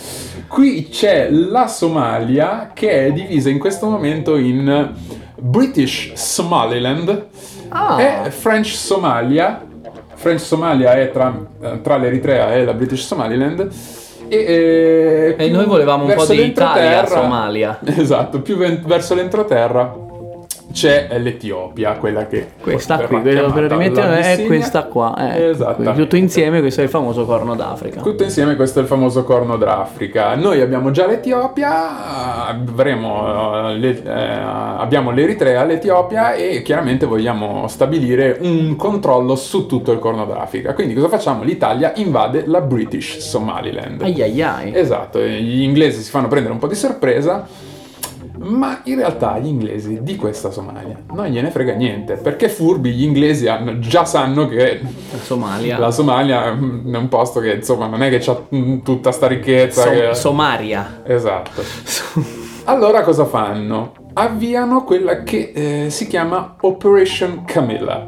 Qui 0.46 0.88
c'è 0.88 1.28
la 1.30 1.68
Somalia 1.68 2.70
che 2.72 3.06
è 3.06 3.12
divisa 3.12 3.50
in 3.50 3.58
questo 3.58 3.86
momento 3.86 4.36
in 4.36 4.94
British 5.38 6.12
Somaliland 6.14 7.26
ah. 7.68 8.00
e 8.26 8.30
French 8.30 8.68
Somalia. 8.68 9.64
French 10.14 10.40
Somalia 10.40 10.94
è 10.94 11.10
tra, 11.12 11.32
eh, 11.60 11.80
tra 11.80 11.96
l'Eritrea 11.96 12.54
e 12.54 12.64
la 12.64 12.74
British 12.74 13.06
Somaliland. 13.06 13.68
E, 14.28 14.36
e, 14.36 15.36
e 15.38 15.48
noi 15.48 15.64
volevamo 15.64 16.04
un 16.04 16.14
po' 16.14 16.26
di 16.26 16.44
Italia 16.44 17.06
Somalia. 17.06 17.78
Esatto, 17.96 18.40
più 18.40 18.56
ven- 18.56 18.82
verso 18.84 19.14
l'entroterra 19.14 20.06
c'è 20.72 21.08
l'Etiopia, 21.18 21.94
quella 21.94 22.26
che... 22.26 22.48
Questa 22.60 22.98
qui, 22.98 23.20
quello 23.20 23.50
per 23.52 23.70
rimettere 23.70 24.20
è 24.20 24.46
questa 24.46 24.84
qua. 24.84 25.34
eh, 25.34 25.48
Esattamente. 25.48 26.00
Tutto 26.02 26.16
insieme, 26.16 26.60
questo 26.60 26.80
è 26.80 26.84
il 26.84 26.90
famoso 26.90 27.24
corno 27.24 27.54
d'Africa. 27.54 28.00
Tutto 28.02 28.22
insieme 28.22 28.54
questo 28.54 28.78
è 28.78 28.82
il 28.82 28.88
famoso 28.88 29.24
corno 29.24 29.56
d'Africa. 29.56 30.34
Noi 30.34 30.60
abbiamo 30.60 30.90
già 30.90 31.06
l'Etiopia, 31.06 32.46
avremo, 32.46 33.70
eh, 33.70 33.74
le- 33.76 34.02
eh, 34.04 34.10
abbiamo 34.12 35.10
l'Eritrea, 35.10 35.64
l'Etiopia 35.64 36.34
e 36.34 36.62
chiaramente 36.62 37.06
vogliamo 37.06 37.66
stabilire 37.68 38.36
un 38.40 38.76
controllo 38.76 39.36
su 39.36 39.66
tutto 39.66 39.90
il 39.92 39.98
corno 39.98 40.24
d'Africa. 40.26 40.74
Quindi 40.74 40.94
cosa 40.94 41.08
facciamo? 41.08 41.42
L'Italia 41.42 41.92
invade 41.96 42.44
la 42.46 42.60
British 42.60 43.18
Somaliland. 43.18 44.02
Ai 44.02 44.22
ai 44.22 44.42
ai. 44.42 44.72
Esatto, 44.76 45.18
gli 45.20 45.62
inglesi 45.62 46.02
si 46.02 46.10
fanno 46.10 46.28
prendere 46.28 46.52
un 46.52 46.60
po' 46.60 46.66
di 46.68 46.74
sorpresa. 46.74 47.46
Ma 48.40 48.80
in 48.84 48.96
realtà 48.96 49.38
gli 49.38 49.46
inglesi 49.46 50.02
di 50.02 50.16
questa 50.16 50.50
Somalia 50.50 50.96
non 51.12 51.26
gliene 51.26 51.50
frega 51.50 51.74
niente, 51.74 52.14
perché 52.14 52.48
furbi 52.48 52.92
gli 52.92 53.02
inglesi 53.02 53.48
hanno- 53.48 53.78
già 53.78 54.04
sanno 54.04 54.46
che 54.48 54.80
La 54.82 55.18
Somalia. 55.18 55.78
la 55.78 55.90
Somalia 55.90 56.44
è 56.46 56.50
un 56.50 57.06
posto 57.08 57.40
che 57.40 57.52
insomma 57.54 57.86
non 57.86 58.02
è 58.02 58.10
che 58.10 58.18
c'ha 58.20 58.40
mm, 58.54 58.78
tutta 58.80 59.10
sta 59.12 59.26
ricchezza. 59.26 59.82
So- 59.82 59.90
che- 59.90 60.14
Somaria. 60.14 61.02
Esatto. 61.04 61.62
Allora 62.64 63.02
cosa 63.02 63.24
fanno? 63.24 63.92
Avviano 64.12 64.84
quella 64.84 65.22
che 65.22 65.52
eh, 65.54 65.90
si 65.90 66.06
chiama 66.06 66.56
Operation 66.60 67.44
Camilla. 67.46 68.06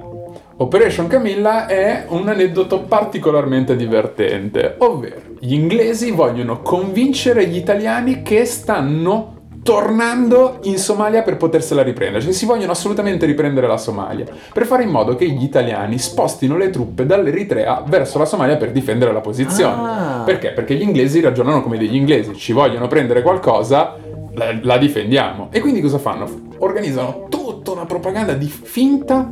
Operation 0.59 1.07
Camilla 1.07 1.67
è 1.67 2.05
un 2.09 2.29
aneddoto 2.29 2.83
particolarmente 2.83 3.75
divertente, 3.75 4.75
ovvero 4.79 5.21
gli 5.39 5.55
inglesi 5.55 6.11
vogliono 6.11 6.61
convincere 6.61 7.47
gli 7.47 7.57
italiani 7.57 8.21
che 8.21 8.45
stanno 8.45 9.39
tornando 9.63 10.59
in 10.63 10.79
Somalia 10.79 11.23
per 11.23 11.37
potersela 11.37 11.83
riprendere, 11.83 12.23
cioè 12.23 12.33
si 12.33 12.47
vogliono 12.47 12.73
assolutamente 12.73 13.27
riprendere 13.27 13.67
la 13.67 13.77
Somalia, 13.77 14.25
per 14.53 14.67
fare 14.67 14.85
in 14.85 14.91
modo 14.91 15.17
che 15.17 15.29
gli 15.29 15.43
italiani 15.43 15.99
spostino 15.99 16.57
le 16.57 16.71
truppe 16.71 17.05
dall'Eritrea 17.07 17.83
verso 17.87 18.19
la 18.19 18.25
Somalia 18.25 18.57
per 18.57 18.73
difendere 18.73 19.13
la 19.13 19.21
posizione. 19.21 19.89
Ah. 19.89 20.23
Perché? 20.25 20.53
Perché 20.53 20.75
gli 20.75 20.83
inglesi 20.83 21.21
ragionano 21.21 21.63
come 21.63 21.79
degli 21.79 21.97
inglesi, 21.97 22.35
ci 22.37 22.53
vogliono 22.53 22.87
prendere 22.87 23.23
qualcosa, 23.23 23.97
la, 24.35 24.59
la 24.63 24.79
difendiamo. 24.79 25.49
E 25.51 25.61
quindi 25.61 25.81
cosa 25.81 25.99
fanno? 25.99 26.27
Organizzano 26.59 27.27
tutta 27.29 27.73
una 27.73 27.85
propaganda 27.85 28.33
di 28.33 28.47
finta, 28.47 29.29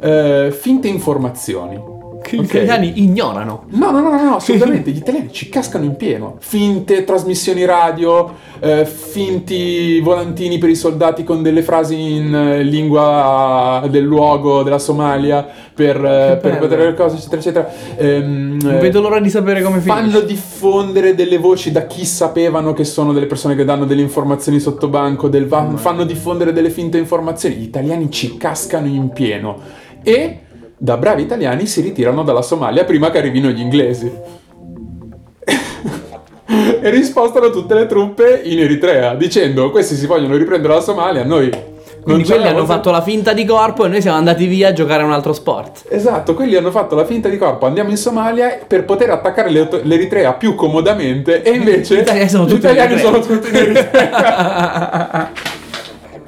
eh, 0.00 0.50
finte 0.52 0.88
informazioni. 0.88 1.98
Che 2.30 2.36
gli 2.36 2.44
italiani 2.44 2.92
ignorano. 2.96 3.64
No, 3.70 3.90
no, 3.90 4.00
no, 4.00 4.10
no, 4.10 4.22
no, 4.22 4.36
assolutamente, 4.36 4.90
gli 4.90 4.98
italiani 4.98 5.32
ci 5.32 5.48
cascano 5.48 5.84
in 5.84 5.96
pieno. 5.96 6.36
Finte 6.38 7.04
trasmissioni 7.04 7.64
radio, 7.64 8.34
eh, 8.60 8.84
finti 8.86 9.98
volantini 10.00 10.58
per 10.58 10.68
i 10.68 10.76
soldati 10.76 11.24
con 11.24 11.42
delle 11.42 11.62
frasi 11.62 12.16
in 12.16 12.34
eh, 12.34 12.62
lingua 12.62 13.84
del 13.90 14.04
luogo 14.04 14.62
della 14.62 14.78
Somalia 14.78 15.46
per, 15.74 15.96
eh, 15.96 16.38
per 16.40 16.58
vedere 16.58 16.86
le 16.86 16.94
cose, 16.94 17.16
eccetera, 17.16 17.40
eccetera. 17.40 17.70
Ehm, 17.96 18.58
Non 18.60 18.74
eh, 18.74 18.78
vedo 18.78 19.00
l'ora 19.00 19.18
di 19.18 19.30
sapere 19.30 19.62
come 19.62 19.80
Fanno 19.80 20.08
finisce. 20.08 20.26
diffondere 20.26 21.14
delle 21.14 21.38
voci 21.38 21.72
da 21.72 21.86
chi 21.86 22.04
sapevano 22.04 22.72
che 22.72 22.84
sono 22.84 23.12
delle 23.12 23.26
persone 23.26 23.56
che 23.56 23.64
danno 23.64 23.86
delle 23.86 24.02
informazioni 24.02 24.60
sotto 24.60 24.88
banco, 24.88 25.28
del 25.28 25.48
fanno 25.48 26.04
diffondere 26.04 26.52
delle 26.52 26.70
finte 26.70 26.98
informazioni. 26.98 27.56
Gli 27.56 27.64
italiani 27.64 28.10
ci 28.10 28.36
cascano 28.36 28.86
in 28.86 29.10
pieno 29.10 29.58
e 30.02 30.40
da 30.82 30.96
bravi 30.96 31.20
italiani 31.20 31.66
si 31.66 31.82
ritirano 31.82 32.22
dalla 32.22 32.40
Somalia 32.40 32.84
prima 32.84 33.10
che 33.10 33.18
arrivino 33.18 33.50
gli 33.50 33.60
inglesi. 33.60 34.10
e 36.80 36.88
rispostano 36.88 37.50
tutte 37.50 37.74
le 37.74 37.84
truppe 37.84 38.40
in 38.44 38.60
Eritrea 38.60 39.14
dicendo 39.14 39.70
questi 39.70 39.94
si 39.94 40.06
vogliono 40.06 40.36
riprendere 40.36 40.72
la 40.72 40.80
Somalia, 40.80 41.22
noi 41.22 41.50
non 41.50 42.02
Quindi 42.02 42.24
quelli 42.24 42.44
hanno 42.44 42.60
vogliamo- 42.60 42.72
fatto 42.72 42.90
la 42.90 43.02
finta 43.02 43.34
di 43.34 43.44
corpo 43.44 43.84
e 43.84 43.88
noi 43.88 44.00
siamo 44.00 44.16
andati 44.16 44.46
via 44.46 44.68
a 44.68 44.72
giocare 44.72 45.02
a 45.02 45.04
un 45.04 45.12
altro 45.12 45.34
sport. 45.34 45.84
Esatto, 45.90 46.32
quelli 46.32 46.56
hanno 46.56 46.70
fatto 46.70 46.94
la 46.94 47.04
finta 47.04 47.28
di 47.28 47.36
corpo, 47.36 47.66
andiamo 47.66 47.90
in 47.90 47.98
Somalia 47.98 48.58
per 48.66 48.86
poter 48.86 49.10
attaccare 49.10 49.50
l'Eritrea 49.50 50.32
più 50.32 50.54
comodamente 50.54 51.42
e 51.42 51.50
invece 51.50 51.96
Gli 51.96 51.98
italiani 51.98 52.28
sono 52.30 52.46
tutti 53.20 53.48
in 53.50 53.54
Eritrea. 53.54 55.30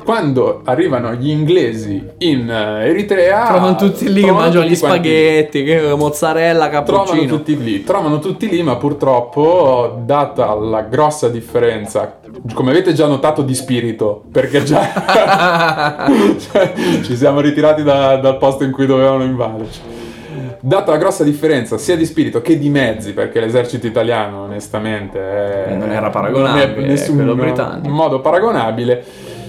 Quando 0.05 0.63
arrivano 0.65 1.13
gli 1.15 1.31
inglesi 1.31 2.05
in 2.19 2.51
eh, 2.51 2.89
Eritrea 2.89 3.47
Trovano 3.47 3.77
tutti 3.77 4.09
lì 4.09 4.15
che 4.21 4.27
trovano 4.27 4.45
mangiano 4.45 4.65
gli 4.67 4.75
spaghetti, 4.75 5.63
che 5.63 5.95
mozzarella, 5.97 6.69
Trovano 6.83 7.05
cappuccino. 7.05 7.37
tutti 7.37 7.63
lì, 7.63 7.85
trovano 7.85 8.19
tutti 8.19 8.49
lì, 8.49 8.63
ma 8.63 8.77
purtroppo, 8.77 10.01
data 10.05 10.53
la 10.55 10.83
grossa 10.83 11.29
differenza, 11.29 12.19
come 12.53 12.71
avete 12.71 12.93
già 12.95 13.07
notato, 13.07 13.43
di 13.43 13.55
spirito, 13.55 14.25
perché 14.33 14.63
già 14.65 14.81
cioè, 16.51 16.73
ci 17.03 17.17
siamo 17.17 17.41
ritirati 17.41 17.83
da- 17.83 18.17
dal 18.17 18.39
posto 18.39 18.65
in 18.65 18.73
cui 18.73 18.87
dovevano 18.87 19.23
invaderci. 19.23 19.81
Data 20.65 20.93
la 20.93 20.97
grossa 20.97 21.25
differenza 21.25 21.77
sia 21.77 21.97
di 21.97 22.05
spirito 22.05 22.41
che 22.41 22.57
di 22.59 22.69
mezzi, 22.69 23.13
perché 23.13 23.41
l'esercito 23.41 23.87
italiano, 23.87 24.43
onestamente, 24.43 25.19
è- 25.19 25.73
Eh, 25.73 25.75
non 25.77 25.91
era 25.91 26.09
paragonabile, 26.11 26.75
non 26.75 26.85
è 26.85 26.89
nessun 26.89 27.17
quello 27.17 27.35
britannico. 27.35 27.89
modo 27.95 28.21
paragonabile. 28.21 29.05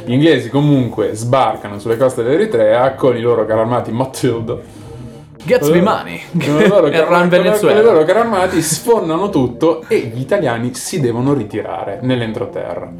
Gli 0.05 0.12
inglesi 0.13 0.50
comunque 0.50 1.13
sbarcano 1.13 1.79
sulle 1.79 1.98
coste 1.98 2.24
dell'Eritrea 2.24 2.93
con 2.95 3.15
i 3.15 3.22
loro 3.22 3.45
carri 3.45 3.62
armati 3.62 3.91
Matilda. 3.91 4.57
Gatsby 5.45 5.77
Eh, 5.77 5.81
Money. 5.81 6.22
con 6.31 6.62
i 6.62 6.67
loro 6.67 6.89
Ran 7.10 7.29
con 7.29 7.69
i 7.72 7.81
loro 7.81 8.03
carri 8.03 8.19
armati 8.19 8.62
sfondano 8.62 9.29
tutto 9.29 9.83
e 9.88 10.12
gli 10.13 10.19
italiani 10.19 10.74
si 10.74 11.00
devono 11.00 11.33
ritirare 11.33 12.00
nell'entroterra. 12.01 12.91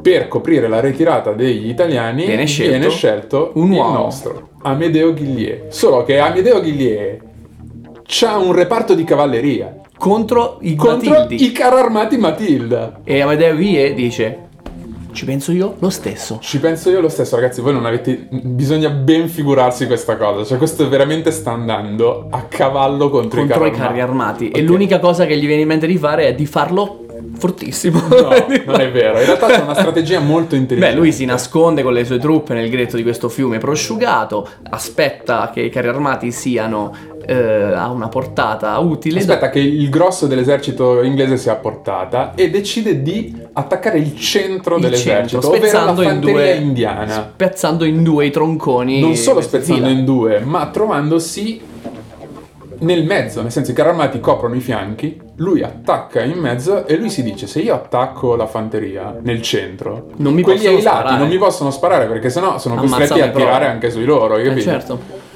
Per 0.00 0.28
coprire 0.28 0.68
la 0.68 0.80
ritirata 0.80 1.32
degli 1.32 1.68
italiani 1.68 2.24
Viene 2.26 2.46
scelto 2.46 2.90
scelto 2.90 3.50
un 3.54 3.72
il 3.72 3.78
uomo. 3.78 3.92
nostro 3.98 4.48
Amedeo 4.62 5.12
Ghillier. 5.12 5.66
Solo 5.70 6.04
che 6.04 6.18
Amedeo 6.18 6.60
Ghillier 6.60 7.18
c'ha 8.04 8.36
un 8.36 8.52
reparto 8.52 8.94
di 8.94 9.04
cavalleria 9.04 9.74
Contro 9.98 10.58
i 10.60 10.76
contro 10.76 11.26
i 11.28 11.50
carri 11.52 11.78
armati 11.80 12.16
Matilda. 12.16 13.00
E 13.04 13.20
Amedeo 13.20 13.56
Ghie 13.56 13.92
dice: 13.94 14.47
Ci 15.18 15.24
penso 15.24 15.50
io 15.50 15.74
lo 15.80 15.90
stesso. 15.90 16.38
Ci 16.40 16.60
penso 16.60 16.90
io 16.90 17.00
lo 17.00 17.08
stesso, 17.08 17.34
ragazzi. 17.34 17.60
Voi 17.60 17.72
non 17.72 17.84
avete. 17.84 18.28
Bisogna 18.30 18.88
ben 18.88 19.28
figurarsi 19.28 19.88
questa 19.88 20.16
cosa. 20.16 20.44
Cioè, 20.44 20.58
questo 20.58 20.88
veramente 20.88 21.32
sta 21.32 21.50
andando 21.50 22.28
a 22.30 22.42
cavallo 22.42 23.10
contro, 23.10 23.40
Contro 23.40 23.64
i 23.64 23.70
i 23.70 23.72
carri 23.72 24.00
armati. 24.00 24.50
E 24.50 24.60
Ok. 24.60 24.68
l'unica 24.68 25.00
cosa 25.00 25.26
che 25.26 25.36
gli 25.36 25.44
viene 25.46 25.62
in 25.62 25.66
mente 25.66 25.88
di 25.88 25.98
fare 25.98 26.28
è 26.28 26.34
di 26.36 26.46
farlo 26.46 27.04
fortissimo. 27.36 28.00
No, 28.08 28.28
non 28.66 28.80
è 28.80 28.90
vero. 28.90 29.18
In 29.18 29.26
realtà 29.26 29.46
c'è 29.46 29.60
una 29.60 29.74
strategia 29.74 30.20
molto 30.20 30.54
intelligente. 30.54 30.94
Beh, 30.94 31.00
lui 31.00 31.12
si 31.12 31.24
nasconde 31.24 31.82
con 31.82 31.92
le 31.92 32.04
sue 32.04 32.18
truppe 32.18 32.54
nel 32.54 32.70
gretto 32.70 32.96
di 32.96 33.02
questo 33.02 33.28
fiume 33.28 33.58
prosciugato, 33.58 34.48
aspetta 34.70 35.50
che 35.52 35.60
i 35.60 35.70
carri 35.70 35.88
armati 35.88 36.30
siano 36.30 36.94
eh, 37.26 37.34
a 37.34 37.90
una 37.90 38.08
portata 38.08 38.78
utile. 38.78 39.18
Aspetta 39.18 39.50
che 39.50 39.60
il 39.60 39.88
grosso 39.90 40.26
dell'esercito 40.26 41.02
inglese 41.02 41.36
sia 41.36 41.52
a 41.52 41.56
portata 41.56 42.34
e 42.34 42.50
decide 42.50 43.02
di 43.02 43.34
attaccare 43.52 43.98
il 43.98 44.16
centro 44.16 44.76
il 44.76 44.82
dell'esercito, 44.82 45.42
centro, 45.42 45.56
spezzando 45.56 46.02
in 46.02 46.20
due 46.20 46.54
indiana. 46.54 47.30
spezzando 47.34 47.84
in 47.84 48.02
due 48.02 48.26
i 48.26 48.30
tronconi. 48.30 49.00
Non 49.00 49.14
solo 49.14 49.40
spezzando 49.40 49.86
fila. 49.86 49.98
in 49.98 50.04
due, 50.04 50.40
ma 50.40 50.68
trovandosi 50.68 51.60
nel 52.80 53.04
mezzo, 53.04 53.42
nel 53.42 53.50
senso 53.50 53.72
i 53.72 53.74
carri 53.74 53.90
armati 53.90 54.20
coprono 54.20 54.54
i 54.54 54.60
fianchi, 54.60 55.20
lui 55.40 55.62
attacca 55.62 56.22
in 56.22 56.38
mezzo 56.38 56.86
e 56.86 56.96
lui 56.96 57.10
si 57.10 57.22
dice 57.22 57.46
se 57.46 57.60
io 57.60 57.74
attacco 57.74 58.34
la 58.36 58.46
fanteria 58.46 59.16
nel 59.22 59.40
centro, 59.42 60.08
Non 60.16 60.34
mi 60.34 60.42
quelli 60.42 60.58
possono 60.58 60.76
ai 60.76 60.82
lati 60.82 60.96
sparare. 60.98 61.18
non 61.20 61.28
mi 61.28 61.38
possono 61.38 61.70
sparare 61.70 62.06
perché 62.06 62.28
sennò 62.30 62.58
sono 62.58 62.74
Ammazzami 62.74 62.98
costretti 63.06 63.20
a 63.22 63.30
tirare 63.30 63.66
anche 63.66 63.90
sui 63.90 64.04
loro, 64.04 64.36
Eh, 64.36 64.42
capito? 64.44 64.60
certo. 64.62 65.26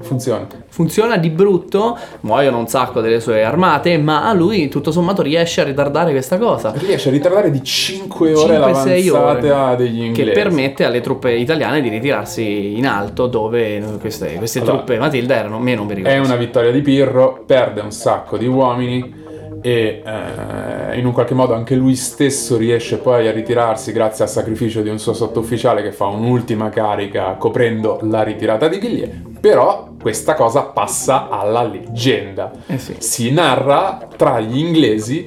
Funziona. 0.00 0.46
Funziona 0.68 1.16
di 1.16 1.30
brutto, 1.30 1.96
muoiono 2.22 2.58
un 2.58 2.66
sacco 2.66 3.00
delle 3.00 3.20
sue 3.20 3.42
armate, 3.42 3.96
ma 3.96 4.30
lui 4.34 4.68
tutto 4.68 4.90
sommato 4.90 5.22
riesce 5.22 5.62
a 5.62 5.64
ritardare 5.64 6.10
questa 6.10 6.36
cosa. 6.36 6.74
Riesce 6.76 7.08
a 7.08 7.12
ritardare 7.12 7.50
di 7.50 7.62
5 7.64 8.34
ore 8.34 8.36
5-6 8.36 8.42
ore 8.44 8.58
l'avanzata 8.58 9.74
degli 9.76 10.02
inglesi. 10.02 10.28
che 10.30 10.30
permette 10.32 10.84
alle 10.84 11.00
truppe 11.00 11.32
italiane 11.32 11.80
di 11.80 11.88
ritirarsi 11.88 12.76
in 12.76 12.86
alto 12.86 13.28
dove 13.28 13.82
queste, 13.98 14.34
queste 14.34 14.58
Allora, 14.58 14.74
truppe 14.74 14.98
Matilda 14.98 15.36
erano 15.36 15.58
meno 15.58 15.84
È 15.84 15.86
pericolose. 15.86 16.18
una 16.20 16.36
vittoria 16.36 16.70
di 16.70 16.82
Pirro, 16.82 17.42
perde 17.46 17.80
un 17.80 17.90
sacco 17.92 18.36
di 18.36 18.46
uomini 18.46 19.22
e 19.66 20.02
eh, 20.04 20.98
in 20.98 21.06
un 21.06 21.12
qualche 21.12 21.32
modo 21.32 21.54
anche 21.54 21.74
lui 21.74 21.96
stesso 21.96 22.58
riesce 22.58 22.98
poi 22.98 23.28
a 23.28 23.32
ritirarsi 23.32 23.92
grazie 23.92 24.24
al 24.24 24.30
sacrificio 24.30 24.82
di 24.82 24.90
un 24.90 24.98
suo 24.98 25.14
sottufficiale 25.14 25.82
che 25.82 25.90
fa 25.90 26.04
un'ultima 26.04 26.68
carica 26.68 27.32
coprendo 27.38 27.98
la 28.02 28.22
ritirata 28.22 28.68
di 28.68 28.78
Ghillie. 28.78 29.22
Però 29.40 29.94
questa 29.98 30.34
cosa 30.34 30.64
passa 30.64 31.30
alla 31.30 31.62
leggenda. 31.62 32.50
Eh 32.66 32.76
sì. 32.76 32.96
Si 32.98 33.30
narra 33.30 34.06
tra 34.14 34.38
gli 34.38 34.58
inglesi 34.58 35.26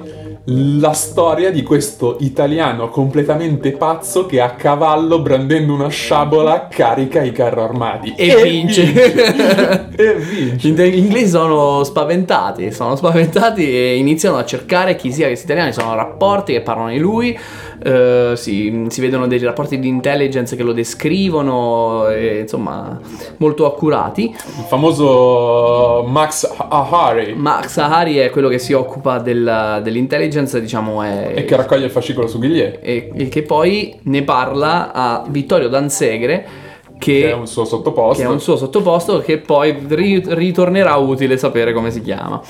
la 0.50 0.92
storia 0.92 1.50
di 1.50 1.62
questo 1.62 2.16
italiano 2.20 2.88
completamente 2.88 3.72
pazzo 3.72 4.24
che 4.24 4.40
a 4.40 4.52
cavallo 4.52 5.20
brandendo 5.20 5.74
una 5.74 5.88
sciabola 5.88 6.68
carica 6.70 7.22
i 7.22 7.32
carri 7.32 7.60
armati 7.60 8.14
E 8.16 8.42
vince. 8.42 8.82
vince. 8.84 9.88
e 9.94 10.14
vince. 10.14 10.68
Gli 10.88 10.96
inglesi 10.96 11.28
sono 11.28 11.84
spaventati, 11.84 12.72
sono 12.72 12.96
spaventati 12.96 13.70
e 13.70 13.96
iniziano 13.96 14.38
a 14.38 14.44
cercare 14.46 14.96
chi 14.96 15.12
sia 15.12 15.26
questi 15.26 15.44
italiani, 15.44 15.72
sono 15.72 15.94
rapporti 15.94 16.54
che 16.54 16.62
parlano 16.62 16.90
di 16.90 16.98
lui, 16.98 17.38
eh, 17.82 18.32
si, 18.34 18.86
si 18.88 19.00
vedono 19.00 19.26
dei 19.26 19.38
rapporti 19.38 19.78
di 19.78 19.88
intelligence 19.88 20.56
che 20.56 20.62
lo 20.62 20.72
descrivono, 20.72 22.08
e, 22.08 22.40
insomma, 22.40 22.98
molto 23.38 23.66
accurati. 23.66 24.24
Il 24.24 24.64
famoso 24.68 26.04
Max 26.06 26.52
Ahari. 26.56 27.34
Max 27.34 27.76
Ahari 27.78 28.16
è 28.16 28.30
quello 28.30 28.48
che 28.48 28.58
si 28.58 28.72
occupa 28.72 29.18
del- 29.18 29.80
dell'intelligence, 29.82 30.60
diciamo, 30.60 31.02
è, 31.02 31.32
E 31.36 31.44
che 31.44 31.56
raccoglie 31.56 31.86
il 31.86 31.90
fascicolo 31.90 32.26
su 32.26 32.38
Ghiglier, 32.38 32.78
e, 32.82 33.10
e 33.14 33.28
che 33.28 33.42
poi 33.42 33.98
ne 34.04 34.22
parla 34.22 34.92
a 34.92 35.24
Vittorio 35.28 35.68
Dansegre, 35.68 36.66
che, 36.98 37.20
che 37.20 37.30
è 37.30 37.34
un 37.34 37.46
suo 37.46 37.64
sottoposto. 37.64 38.22
che 38.22 38.28
è 38.28 38.30
un 38.30 38.40
suo 38.40 38.56
sottoposto 38.56 39.20
che 39.20 39.38
poi 39.38 39.76
ri- 39.88 40.22
ritornerà 40.26 40.96
utile 40.96 41.36
sapere 41.38 41.72
come 41.72 41.90
si 41.90 42.00
chiama. 42.02 42.40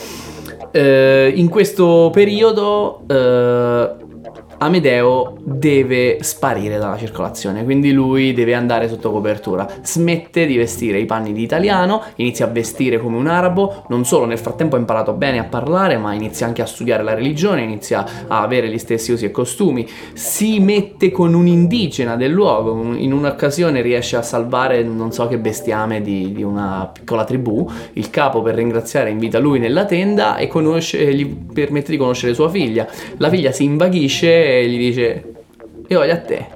Eh, 0.70 1.32
in 1.34 1.48
questo 1.48 2.10
periodo 2.12 3.00
eh, 3.08 3.90
Amedeo 4.58 5.36
deve 5.40 6.18
sparire 6.22 6.78
dalla 6.78 6.96
circolazione, 6.96 7.62
quindi 7.62 7.92
lui 7.92 8.32
deve 8.32 8.54
andare 8.54 8.88
sotto 8.88 9.12
copertura. 9.12 9.68
Smette 9.82 10.46
di 10.46 10.56
vestire 10.56 10.98
i 10.98 11.06
panni 11.06 11.32
di 11.32 11.42
italiano, 11.42 12.02
inizia 12.16 12.46
a 12.46 12.48
vestire 12.48 12.98
come 12.98 13.16
un 13.16 13.28
arabo, 13.28 13.84
non 13.88 14.04
solo 14.04 14.24
nel 14.24 14.38
frattempo 14.38 14.74
ha 14.74 14.78
imparato 14.80 15.12
bene 15.12 15.38
a 15.38 15.44
parlare, 15.44 15.96
ma 15.96 16.12
inizia 16.12 16.46
anche 16.46 16.62
a 16.62 16.66
studiare 16.66 17.04
la 17.04 17.14
religione, 17.14 17.62
inizia 17.62 18.04
a 18.26 18.42
avere 18.42 18.68
gli 18.68 18.78
stessi 18.78 19.12
usi 19.12 19.26
e 19.26 19.30
costumi, 19.30 19.86
si 20.14 20.58
mette 20.58 21.12
con 21.12 21.34
un 21.34 21.46
indigena 21.46 22.16
del 22.16 22.32
luogo, 22.32 22.94
in 22.96 23.12
un'occasione 23.12 23.80
riesce 23.80 24.16
a 24.16 24.22
salvare 24.22 24.82
non 24.82 25.12
so 25.12 25.28
che 25.28 25.38
bestiame 25.38 26.00
di, 26.00 26.32
di 26.32 26.42
una 26.42 26.90
piccola 26.92 27.24
tribù, 27.24 27.68
il 27.92 28.10
capo 28.10 28.42
per 28.42 28.56
ringraziare 28.56 29.10
invita 29.10 29.38
lui 29.38 29.60
nella 29.60 29.84
tenda 29.84 30.36
e 30.36 30.48
conosce- 30.48 31.14
gli 31.14 31.26
permette 31.26 31.92
di 31.92 31.96
conoscere 31.96 32.34
sua 32.34 32.48
figlia. 32.48 32.88
La 33.18 33.28
figlia 33.28 33.52
si 33.52 33.62
invaghisce 33.62 34.46
e 34.48 34.68
gli 34.68 34.78
dice: 34.78 35.24
Io 35.88 35.98
voglio 35.98 36.12
a 36.12 36.20
te, 36.20 36.46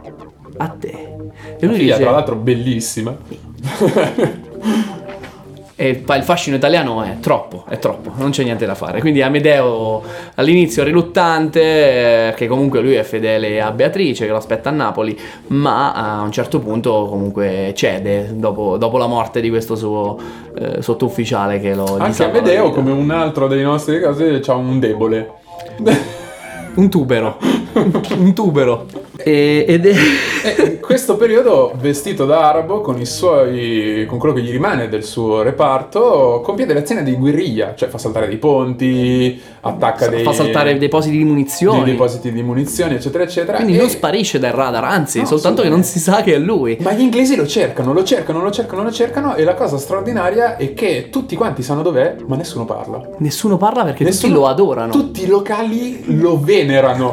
a 0.57 0.69
te. 0.69 1.17
E 1.59 1.67
lui 1.67 1.77
figlia, 1.77 1.97
dice: 1.97 2.03
tra 2.03 2.11
l'altro, 2.11 2.37
bellissima. 2.37 3.17
E 5.75 6.01
il 6.07 6.23
fascino 6.23 6.55
italiano 6.55 7.03
è 7.03 7.17
troppo, 7.19 7.65
è 7.69 7.79
troppo, 7.81 8.13
non 8.17 8.31
c'è 8.31 8.45
niente 8.45 8.67
da 8.67 8.77
fare. 8.77 9.01
Quindi 9.01 9.21
Amedeo 9.21 10.01
all'inizio 10.37 10.85
riluttante, 10.85 12.29
eh, 12.29 12.35
che 12.35 12.47
comunque 12.47 12.81
lui 12.81 12.95
è 12.95 13.03
fedele 13.03 13.61
a 13.61 13.73
Beatrice, 13.73 14.27
che 14.27 14.31
lo 14.31 14.37
aspetta 14.37 14.69
a 14.69 14.73
Napoli, 14.73 15.19
ma 15.49 15.93
a 15.93 16.21
un 16.21 16.31
certo 16.31 16.61
punto 16.61 17.09
comunque 17.09 17.73
cede 17.75 18.31
dopo, 18.35 18.77
dopo 18.77 18.97
la 18.97 19.09
morte 19.09 19.41
di 19.41 19.49
questo 19.49 19.75
suo 19.75 20.17
eh, 20.57 20.83
sottufficiale 20.83 21.59
che 21.59 21.75
lo 21.75 21.97
Anche 21.99 22.23
Amedeo, 22.23 22.71
come 22.71 22.93
un 22.93 23.11
altro 23.11 23.49
dei 23.49 23.63
nostri 23.63 23.99
casi, 23.99 24.41
ha 24.47 24.55
un 24.55 24.79
debole. 24.79 25.33
Un 26.75 26.89
tubero, 26.89 27.37
un 27.75 28.33
tubero. 28.35 28.87
E- 29.17 29.65
ed 29.69 29.87
è... 29.87 29.95
E 30.45 30.63
in 30.73 30.81
questo 30.81 31.17
periodo, 31.17 31.73
vestito 31.79 32.25
da 32.25 32.49
arabo, 32.49 32.81
con 32.81 32.99
i 32.99 33.07
suoi. 33.07 34.05
con 34.09 34.19
quello 34.19 34.35
che 34.35 34.41
gli 34.43 34.51
rimane 34.51 34.89
del 34.89 35.05
suo 35.05 35.43
reparto, 35.43 36.41
compie 36.43 36.67
delle 36.67 36.81
azioni 36.81 37.05
di 37.05 37.13
guerriglia, 37.13 37.75
cioè 37.77 37.89
fa 37.89 37.99
saltare 37.99 38.27
dei 38.27 38.39
ponti, 38.39 39.41
attacca 39.61 40.09
dei. 40.09 40.25
fa 40.25 40.33
saltare 40.33 40.77
depositi 40.79 41.13
di 41.17 41.23
dei 41.23 41.27
munizioni. 41.33 41.85
depositi 41.85 42.33
di 42.33 42.43
munizioni, 42.43 42.95
eccetera, 42.95 43.23
eccetera. 43.23 43.57
Quindi 43.59 43.77
e- 43.77 43.81
non 43.81 43.89
sparisce 43.89 44.39
dal 44.41 44.53
radar, 44.53 44.83
anzi, 44.85 45.21
No, 45.21 45.27
soltanto 45.27 45.63
che 45.63 45.69
non 45.69 45.85
si 45.85 46.01
sa 46.01 46.23
che 46.23 46.35
è 46.35 46.39
lui. 46.39 46.79
Ma 46.81 46.93
gli 46.93 47.03
inglesi 47.03 47.37
lo 47.37 47.47
cercano, 47.47 47.93
lo 47.93 48.03
cercano, 48.03 48.43
lo 48.43 48.51
cercano, 48.51 48.83
lo 48.83 48.91
cercano 48.91 49.35
e 49.37 49.45
la 49.45 49.55
cosa 49.55 49.77
straordinaria 49.79 50.57
è 50.57 50.75
che 50.75 51.09
tutti 51.11 51.37
quanti 51.37 51.63
sanno 51.63 51.83
dov'è, 51.83 52.17
ma 52.27 52.35
nessuno 52.35 52.65
parla. 52.65 53.09
Nessuno 53.19 53.57
parla 53.59 53.85
perché 53.85 54.03
Nessuno- 54.03 54.33
tutti 54.33 54.43
lo 54.45 54.49
adorano. 54.49 54.91
Tutti 54.91 55.23
i 55.23 55.27
locali 55.29 56.03
lo 56.21 56.41
venerano. 56.65 57.13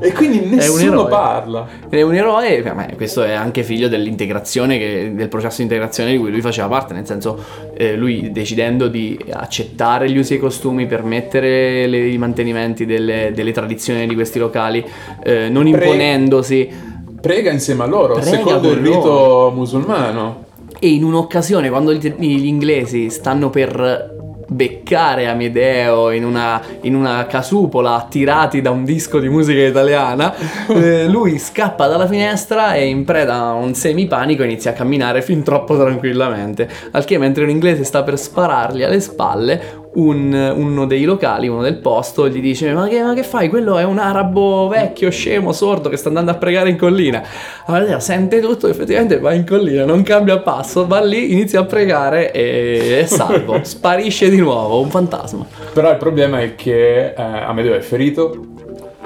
e 0.00 0.12
quindi 0.12 0.38
un 0.44 0.50
nessuno 0.50 0.92
eroe. 0.92 1.08
parla. 1.08 1.66
È 1.88 2.02
un 2.02 2.14
eroe, 2.14 2.62
ma 2.74 2.86
questo 2.96 3.22
è 3.22 3.32
anche 3.32 3.62
figlio 3.62 3.88
dell'integrazione, 3.88 4.78
che- 4.78 5.12
del 5.14 5.28
processo 5.28 5.56
di 5.58 5.62
integrazione 5.64 6.12
di 6.12 6.18
cui 6.18 6.30
lui 6.30 6.40
faceva 6.40 6.68
parte, 6.68 6.94
nel 6.94 7.06
senso 7.06 7.38
eh, 7.76 7.96
lui 7.96 8.30
decidendo 8.32 8.88
di 8.88 9.18
accettare 9.30 10.10
gli 10.10 10.18
usi 10.18 10.34
e 10.34 10.36
i 10.36 10.40
costumi, 10.40 10.86
permettere 10.86 11.86
le- 11.86 12.08
i 12.08 12.18
mantenimenti 12.18 12.84
delle, 12.86 13.32
delle 13.34 13.52
tradizioni 13.52 14.06
di 14.06 14.14
questi 14.14 14.38
locali, 14.38 14.84
eh, 15.22 15.48
non 15.48 15.70
Pre- 15.70 15.84
imponendosi 15.84 16.94
Prega 17.20 17.50
insieme 17.50 17.82
a 17.82 17.86
loro, 17.86 18.14
Prega 18.14 18.30
secondo 18.36 18.70
il 18.70 18.76
rito 18.76 19.50
musulmano. 19.54 20.44
e 20.78 20.88
in 20.88 21.02
un'occasione 21.02 21.70
quando 21.70 21.92
gli, 21.92 22.12
gli 22.18 22.46
inglesi 22.46 23.10
stanno 23.10 23.50
per 23.50 24.14
beccare 24.48 25.26
Amedeo 25.26 26.10
in 26.10 26.24
una, 26.24 26.62
in 26.82 26.94
una 26.94 27.26
casupola 27.26 27.94
attirati 27.94 28.60
da 28.60 28.70
un 28.70 28.84
disco 28.84 29.18
di 29.18 29.28
musica 29.28 29.60
italiana 29.60 30.34
eh, 30.68 31.08
lui 31.08 31.38
scappa 31.38 31.86
dalla 31.86 32.06
finestra 32.06 32.74
e 32.74 32.86
in 32.86 33.04
preda 33.04 33.34
a 33.34 33.52
un 33.52 33.74
semipanico 33.74 34.42
inizia 34.42 34.70
a 34.70 34.74
camminare 34.74 35.22
fin 35.22 35.42
troppo 35.42 35.76
tranquillamente. 35.76 36.68
Al 36.92 37.04
che 37.04 37.18
mentre 37.18 37.44
un 37.44 37.50
inglese 37.50 37.84
sta 37.84 38.02
per 38.02 38.18
sparargli 38.18 38.82
alle 38.82 39.00
spalle 39.00 39.84
un- 39.96 40.52
uno 40.56 40.86
dei 40.86 41.04
locali, 41.04 41.48
uno 41.48 41.62
del 41.62 41.76
posto, 41.76 42.28
gli 42.28 42.40
dice: 42.40 42.72
ma 42.72 42.88
che, 42.88 43.02
ma 43.02 43.14
che 43.14 43.22
fai? 43.22 43.48
Quello 43.48 43.78
è 43.78 43.84
un 43.84 43.98
arabo 43.98 44.68
vecchio, 44.68 45.10
scemo, 45.10 45.52
sordo 45.52 45.88
che 45.88 45.96
sta 45.96 46.08
andando 46.08 46.30
a 46.30 46.34
pregare 46.34 46.70
in 46.70 46.76
collina. 46.76 47.22
Allora 47.66 48.00
sente 48.00 48.40
tutto, 48.40 48.68
effettivamente 48.68 49.18
va 49.18 49.32
in 49.32 49.46
collina, 49.46 49.84
non 49.84 50.02
cambia 50.02 50.38
passo, 50.38 50.86
va 50.86 51.00
lì, 51.00 51.32
inizia 51.32 51.60
a 51.60 51.64
pregare 51.64 52.32
e 52.32 53.00
è 53.00 53.06
salvo. 53.06 53.60
Sparisce 53.64 54.28
di 54.28 54.38
nuovo, 54.38 54.80
un 54.80 54.90
fantasma. 54.90 55.46
Però 55.72 55.90
il 55.90 55.96
problema 55.96 56.40
è 56.40 56.54
che 56.54 57.08
eh, 57.08 57.14
Amedeo 57.16 57.74
è 57.74 57.80
ferito, 57.80 58.44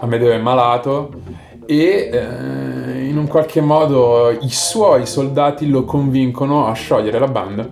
Amedeo 0.01 0.33
è 0.33 0.39
malato 0.39 1.11
e 1.67 2.11
eh, 2.13 3.05
in 3.05 3.17
un 3.17 3.29
qualche 3.29 3.61
modo 3.61 4.37
i 4.41 4.51
suoi 4.51 5.07
soldati 5.07 5.69
lo 5.69 5.85
convincono 5.85 6.67
a 6.67 6.73
sciogliere 6.73 7.19
la 7.19 7.29
banda 7.29 7.69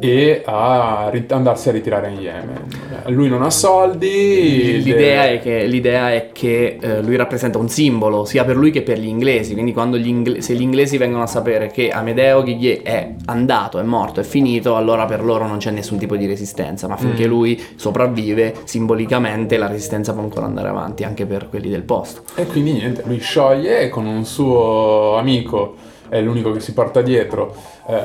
e 0.00 0.42
a 0.44 1.08
ri- 1.10 1.26
andarsi 1.30 1.68
a 1.68 1.72
ritirare 1.72 2.10
in 2.10 2.20
Yemen. 2.20 2.66
Lui 3.06 3.28
non 3.28 3.42
ha 3.42 3.50
soldi. 3.50 4.82
L'idea 4.82 5.22
deve- 5.24 5.34
è 5.34 5.40
che, 5.40 5.66
l'idea 5.66 6.12
è 6.12 6.28
che 6.32 6.78
eh, 6.80 7.02
lui 7.02 7.16
rappresenta 7.16 7.58
un 7.58 7.68
simbolo 7.68 8.24
sia 8.24 8.44
per 8.44 8.56
lui 8.56 8.70
che 8.70 8.82
per 8.82 8.98
gli 8.98 9.06
inglesi. 9.06 9.52
Quindi, 9.54 9.72
quando 9.72 9.96
gli 9.98 10.06
ingle- 10.08 10.40
se 10.42 10.54
gli 10.54 10.60
inglesi 10.62 10.96
vengono 10.98 11.22
a 11.22 11.26
sapere 11.26 11.68
che 11.68 11.90
Amedeo 11.90 12.42
Ghiglie 12.42 12.82
è 12.82 13.14
andato, 13.26 13.78
è 13.78 13.82
morto, 13.82 14.20
è 14.20 14.24
finito, 14.24 14.76
allora 14.76 15.04
per 15.06 15.24
loro 15.24 15.46
non 15.46 15.58
c'è 15.58 15.70
nessun 15.70 15.98
tipo 15.98 16.16
di 16.16 16.26
resistenza. 16.26 16.86
Ma 16.88 16.96
finché 16.96 17.26
Mm. 17.26 17.30
lui 17.30 17.62
sopravvive, 17.76 18.54
simbolicamente 18.64 19.56
la 19.56 19.66
resistenza 19.66 20.12
può 20.12 20.22
ancora 20.22 20.46
andare 20.46 20.68
avanti 20.68 21.04
anche 21.04 21.26
per 21.26 21.48
quelli 21.48 21.68
del 21.68 21.82
posto. 21.82 22.22
E 22.36 22.46
quindi 22.46 22.72
niente, 22.72 23.02
lui 23.06 23.18
scioglie 23.18 23.88
con 23.88 24.06
un 24.06 24.24
suo 24.24 25.16
amico, 25.16 25.74
è 26.08 26.20
l'unico 26.20 26.52
che 26.52 26.60
si 26.60 26.72
porta 26.72 27.00
dietro, 27.02 27.54
eh, 27.86 27.96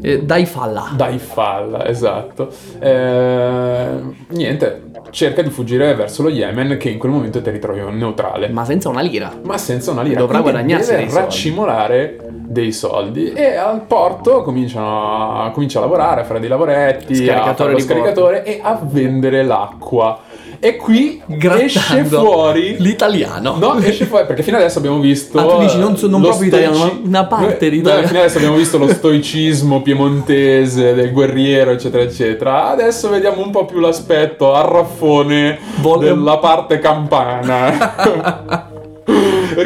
Eh, 0.00 0.22
dai 0.22 0.46
falla. 0.46 0.90
dai 0.94 1.18
falla, 1.18 1.86
esatto. 1.86 2.48
Eh, 2.78 3.86
niente, 4.28 4.82
cerca 5.10 5.42
di 5.42 5.50
fuggire 5.50 5.94
verso 5.94 6.22
lo 6.22 6.28
Yemen 6.28 6.76
che 6.78 6.88
in 6.88 6.98
quel 6.98 7.10
momento 7.12 7.38
è 7.38 7.42
territorio 7.42 7.90
neutrale. 7.90 8.48
Ma 8.48 8.64
senza 8.64 8.88
una 8.88 9.00
lira. 9.00 9.32
Ma 9.42 9.58
senza 9.58 9.90
una 9.90 10.02
lira. 10.02 10.20
Dovrà 10.20 10.40
guadagnarsi 10.40 10.90
deve 10.90 11.02
dei 11.02 11.10
soldi. 11.10 11.24
raccimolare 11.24 12.18
dei 12.48 12.72
soldi 12.72 13.32
e 13.32 13.56
al 13.56 13.82
porto 13.82 14.42
cominciano 14.42 15.42
a, 15.42 15.50
comincia 15.50 15.78
a 15.78 15.82
lavorare, 15.82 16.22
a 16.22 16.24
fare 16.24 16.40
dei 16.40 16.48
lavoretti, 16.48 17.12
a 17.12 17.16
Scaricatore 17.16 17.54
fare 17.54 17.70
lo 17.72 17.76
di 17.76 17.84
porto. 17.84 17.92
scaricatore 18.00 18.44
e 18.44 18.60
a 18.62 18.78
vendere 18.82 19.42
l'acqua. 19.42 20.18
E 20.60 20.76
qui 20.76 21.22
Grattando 21.26 21.64
esce 21.64 22.04
fuori 22.04 22.76
l'italiano. 22.78 23.56
No, 23.58 23.76
esce 23.78 24.06
fuori 24.06 24.26
perché 24.26 24.42
fino 24.42 24.56
adesso 24.56 24.78
abbiamo 24.78 24.98
visto. 24.98 25.38
Ah, 25.38 25.44
tu 25.46 25.58
dici 25.60 25.78
non 25.78 25.96
so- 25.96 26.08
non 26.08 26.20
proprio 26.20 26.48
italiano, 26.48 26.76
ma 26.78 26.92
una 27.04 27.26
parte 27.26 27.70
di 27.70 27.76
italiano. 27.78 28.06
Fino 28.06 28.18
adesso 28.18 28.38
abbiamo 28.38 28.56
visto 28.56 28.76
lo 28.78 28.88
stoicismo 28.88 29.82
piemontese 29.82 30.94
del 30.94 31.12
guerriero, 31.12 31.70
eccetera, 31.70 32.02
eccetera. 32.02 32.68
Adesso 32.70 33.08
vediamo 33.08 33.42
un 33.42 33.50
po' 33.50 33.66
più 33.66 33.78
l'aspetto 33.78 34.52
arraffone 34.54 35.58
Vol- 35.76 36.00
della 36.00 36.38
parte 36.38 36.78
campana. 36.80 38.66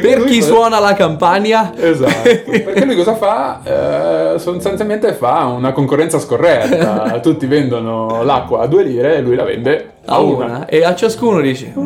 Per 0.01 0.25
chi 0.25 0.41
fa- 0.41 0.47
suona 0.47 0.79
la 0.79 0.95
campagna? 0.95 1.73
Esatto, 1.77 2.23
perché 2.51 2.85
lui 2.85 2.97
cosa 2.97 3.15
fa? 3.15 3.61
Eh, 4.35 4.39
sostanzialmente 4.39 5.13
fa 5.15 5.45
una 5.47 5.73
concorrenza 5.73 6.19
scorretta. 6.19 7.19
Tutti 7.21 7.47
vendono 7.47 8.23
l'acqua 8.23 8.61
a 8.61 8.67
due 8.67 8.85
lire 8.85 9.17
e 9.17 9.21
lui 9.21 9.35
la 9.37 9.45
vende 9.45 9.91
a 10.07 10.19
una 10.19 10.67
e 10.67 10.85
a 10.85 10.95
ciascuno 10.95 11.41
dice 11.41 11.73
"Oh, 11.75 11.81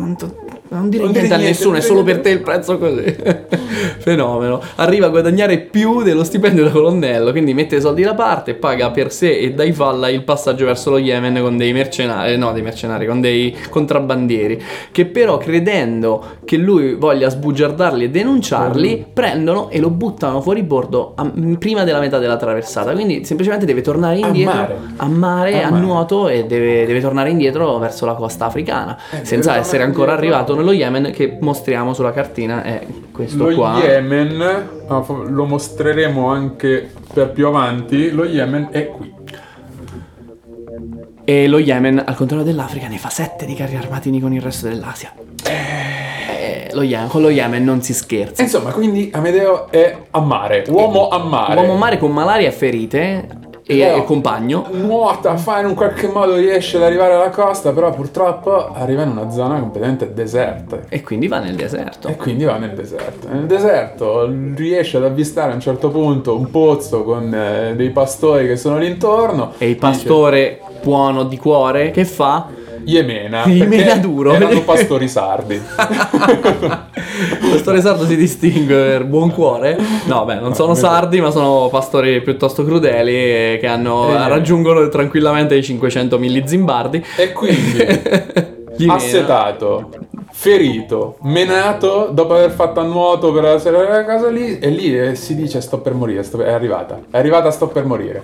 non, 0.68 0.88
dire 0.88 1.02
Non 1.05 1.12
niente 1.12 1.20
dire 1.29 1.35
a 1.35 1.38
niente, 1.38 1.59
nessuno 1.59 1.76
è 1.76 1.81
solo 1.81 2.02
per 2.02 2.20
niente." 2.20 2.29
te 2.31 2.37
il 2.37 2.42
prezzo 2.42 2.79
così 2.79 3.16
fenomeno 3.98 4.61
arriva 4.76 5.07
a 5.07 5.09
guadagnare 5.09 5.59
più 5.59 6.02
dello 6.02 6.24
stipendio 6.24 6.64
da 6.64 6.70
colonnello 6.70 7.31
quindi 7.31 7.55
mette 7.55 7.76
i 7.76 7.81
soldi 7.81 8.02
da 8.02 8.14
parte 8.14 8.55
paga 8.55 8.90
per 8.90 9.12
sé 9.12 9.38
e 9.38 9.52
dai 9.52 9.72
falla 9.72 10.09
il 10.09 10.22
passaggio 10.24 10.64
verso 10.66 10.90
lo 10.90 10.98
Yemen 10.98 11.40
con 11.40 11.57
dei 11.57 11.72
mercenari 11.72 12.37
no 12.37 12.52
dei 12.52 12.62
mercenari 12.62 13.07
con 13.07 13.20
dei 13.20 13.55
contrabbandieri 13.68 14.62
che 14.92 15.07
però 15.07 15.38
credendo 15.38 16.24
che 16.44 16.57
lui 16.57 16.94
voglia 16.94 17.29
sbugiardarli 17.29 18.05
e 18.05 18.11
denunciarli, 18.11 19.07
prendono 19.12 19.68
e 19.70 19.81
lo 19.81 19.90
buttano 19.90 20.40
fuori 20.40 20.62
bordo 20.62 21.12
a- 21.16 21.31
prima 21.59 21.85
della 21.85 21.98
metà 21.98 22.18
della 22.18 22.37
traversata. 22.37 22.92
Quindi 22.92 23.24
semplicemente 23.24 23.66
deve 23.66 23.81
tornare 23.81 24.20
A 24.20 24.26
indietro 24.26 24.52
mare. 24.55 24.76
a 24.96 25.07
mare, 25.09 25.62
A 25.62 25.66
a 25.66 25.70
mare. 25.70 25.83
nuoto 25.83 26.29
e 26.29 26.44
deve, 26.44 26.87
deve 26.87 27.00
tornare 27.00 27.31
indietro 27.31 27.79
verso 27.79 28.07
la 28.07 28.14
costa 28.14 28.46
africana, 28.46 28.96
Eh, 29.11 29.24
senza 29.24 29.57
essere 29.57 29.83
ancora 29.83 30.12
arrivato 30.12 30.55
nello 30.57 30.73
Yemen 30.73 31.11
che 31.12 31.38
mostriamo 31.40 31.95
sulla 31.95 32.12
cartina 32.12 32.62
è 32.62 32.87
questo 33.12 33.49
Lo 33.49 33.55
qua. 33.55 33.79
Yemen, 33.79 34.40
ah, 34.88 35.05
lo 35.29 35.45
mostreremo 35.45 36.29
anche 36.29 36.90
per 37.12 37.31
più 37.31 37.47
avanti, 37.47 38.11
lo 38.11 38.25
Yemen 38.25 38.69
è 38.71 38.88
qui. 38.88 39.14
E 41.25 41.49
lo 41.49 41.59
Yemen, 41.59 42.03
al 42.05 42.14
contrario 42.14 42.45
dell'Africa, 42.45 42.88
ne 42.88 42.99
fa 42.99 43.11
7 43.11 43.47
di 43.47 43.55
carri 43.55 43.77
armati 43.77 44.19
con 44.21 44.33
il 44.33 44.40
resto 44.40 44.69
dell'Asia. 44.69 45.12
Eh, 45.45 46.69
lo 46.73 46.83
Yemen- 46.83 47.09
con 47.09 47.23
lo 47.23 47.31
Yemen 47.31 47.64
non 47.64 47.83
si 47.83 47.95
scherza. 47.95 48.42
Insomma, 48.42 48.71
quindi 48.71 49.11
Amedeo 49.12 49.71
è 49.71 49.97
a 50.11 50.21
mare, 50.21 50.64
uomo 50.69 51.09
a 51.09 51.19
mare. 51.19 51.61
Uomo 51.61 51.75
a 51.75 51.77
mare 51.79 51.99
con 51.99 52.12
malaria 52.12 52.49
e 52.49 52.53
ferite 52.53 53.29
e, 53.68 53.79
Però 53.79 53.96
e 53.96 54.05
compagno. 54.05 54.68
Nuota, 54.70 55.37
fa 55.37 55.59
in 55.59 55.66
un 55.66 55.74
qualche 55.74 56.07
modo 56.07 56.37
riesce 56.37 56.76
ad 56.76 56.85
arrivare 56.85 57.14
alla 57.14 57.31
costa, 57.31 57.72
però 57.72 57.90
purtroppo 57.90 58.72
arriva 58.72 59.02
in 59.02 59.09
una 59.09 59.29
zona 59.31 59.59
completamente 59.59 60.12
deserta. 60.14 60.83
E 60.88 61.02
quindi 61.02 61.26
va 61.26 61.40
nel 61.40 61.57
deserto. 61.57 62.07
E 62.07 62.14
quindi 62.14 62.44
va 62.44 62.59
nel 62.59 62.74
deserto. 62.74 63.26
Nel 63.29 63.46
deserto 63.46 64.33
riesce 64.55 64.98
ad 64.98 65.05
avvistare 65.05 65.50
a 65.50 65.55
un 65.55 65.61
certo 65.61 65.88
punto 65.88 66.37
un 66.37 66.48
pozzo 66.48 67.02
con 67.02 67.35
eh, 67.35 67.74
dei 67.74 67.90
pastori 67.90 68.46
che 68.46 68.57
sono 68.57 68.79
lì 68.79 68.87
intorno. 68.87 69.55
E 69.59 69.68
il 69.68 69.76
pastore 69.76 70.61
buono 70.81 71.24
di 71.24 71.37
cuore 71.37 71.90
che 71.90 72.05
fa? 72.05 72.46
Yemena 72.87 73.42
perché 73.42 74.01
duro. 74.01 74.33
Erano 74.33 74.62
pastori 74.62 75.09
sardi. 75.09 75.61
Pastore 77.51 77.81
sardo 77.81 78.05
si 78.05 78.16
distingue 78.16 78.77
per 78.77 79.05
buon 79.05 79.33
cuore. 79.33 79.77
No, 80.05 80.25
beh, 80.25 80.37
non 80.37 80.55
sono 80.55 80.75
sardi, 80.75 81.20
ma 81.20 81.31
sono 81.31 81.68
pastori 81.70 82.20
piuttosto 82.22 82.64
crudeli 82.64 83.12
eh, 83.12 83.59
che 83.61 83.66
hanno, 83.66 84.11
Eh. 84.11 84.29
raggiungono 84.29 84.88
tranquillamente 84.88 85.55
i 85.57 85.62
500 85.62 86.18
zimbardi. 86.44 87.05
e 87.16 87.33
quindi 87.33 87.85
assetato, 88.88 89.90
ferito, 90.33 91.16
menato 91.22 92.11
dopo 92.12 92.35
aver 92.35 92.51
fatto 92.51 92.81
a 92.81 92.85
nuoto 92.85 93.33
per 93.33 93.42
la 93.42 93.59
sera 93.59 93.79
della 93.79 94.05
casa 94.05 94.29
lì 94.29 94.59
e 94.59 94.68
lì 94.68 94.96
eh, 94.96 95.14
si 95.14 95.35
dice 95.35 95.61
sto 95.61 95.79
per 95.79 95.94
morire, 95.94 96.22
sto- 96.22 96.42
è 96.42 96.53
arrivata, 96.53 97.01
è 97.11 97.16
arrivata 97.18 97.51
sto 97.51 97.68
per 97.68 97.85
morire. 97.85 98.22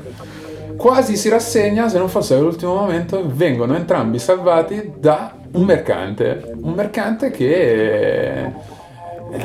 Quasi 0.83 1.17
si 1.17 1.29
rassegna, 1.29 1.89
se 1.89 1.97
non 1.97 2.09
fosse 2.09 2.35
all'ultimo 2.35 2.75
momento, 2.75 3.23
vengono 3.25 3.77
entrambi 3.77 4.19
salvati 4.19 4.95
da 4.99 5.33
un 5.53 5.63
mercante, 5.63 6.57
un 6.61 6.73
mercante 6.73 7.31
che... 7.31 8.43
eh, 8.47 8.53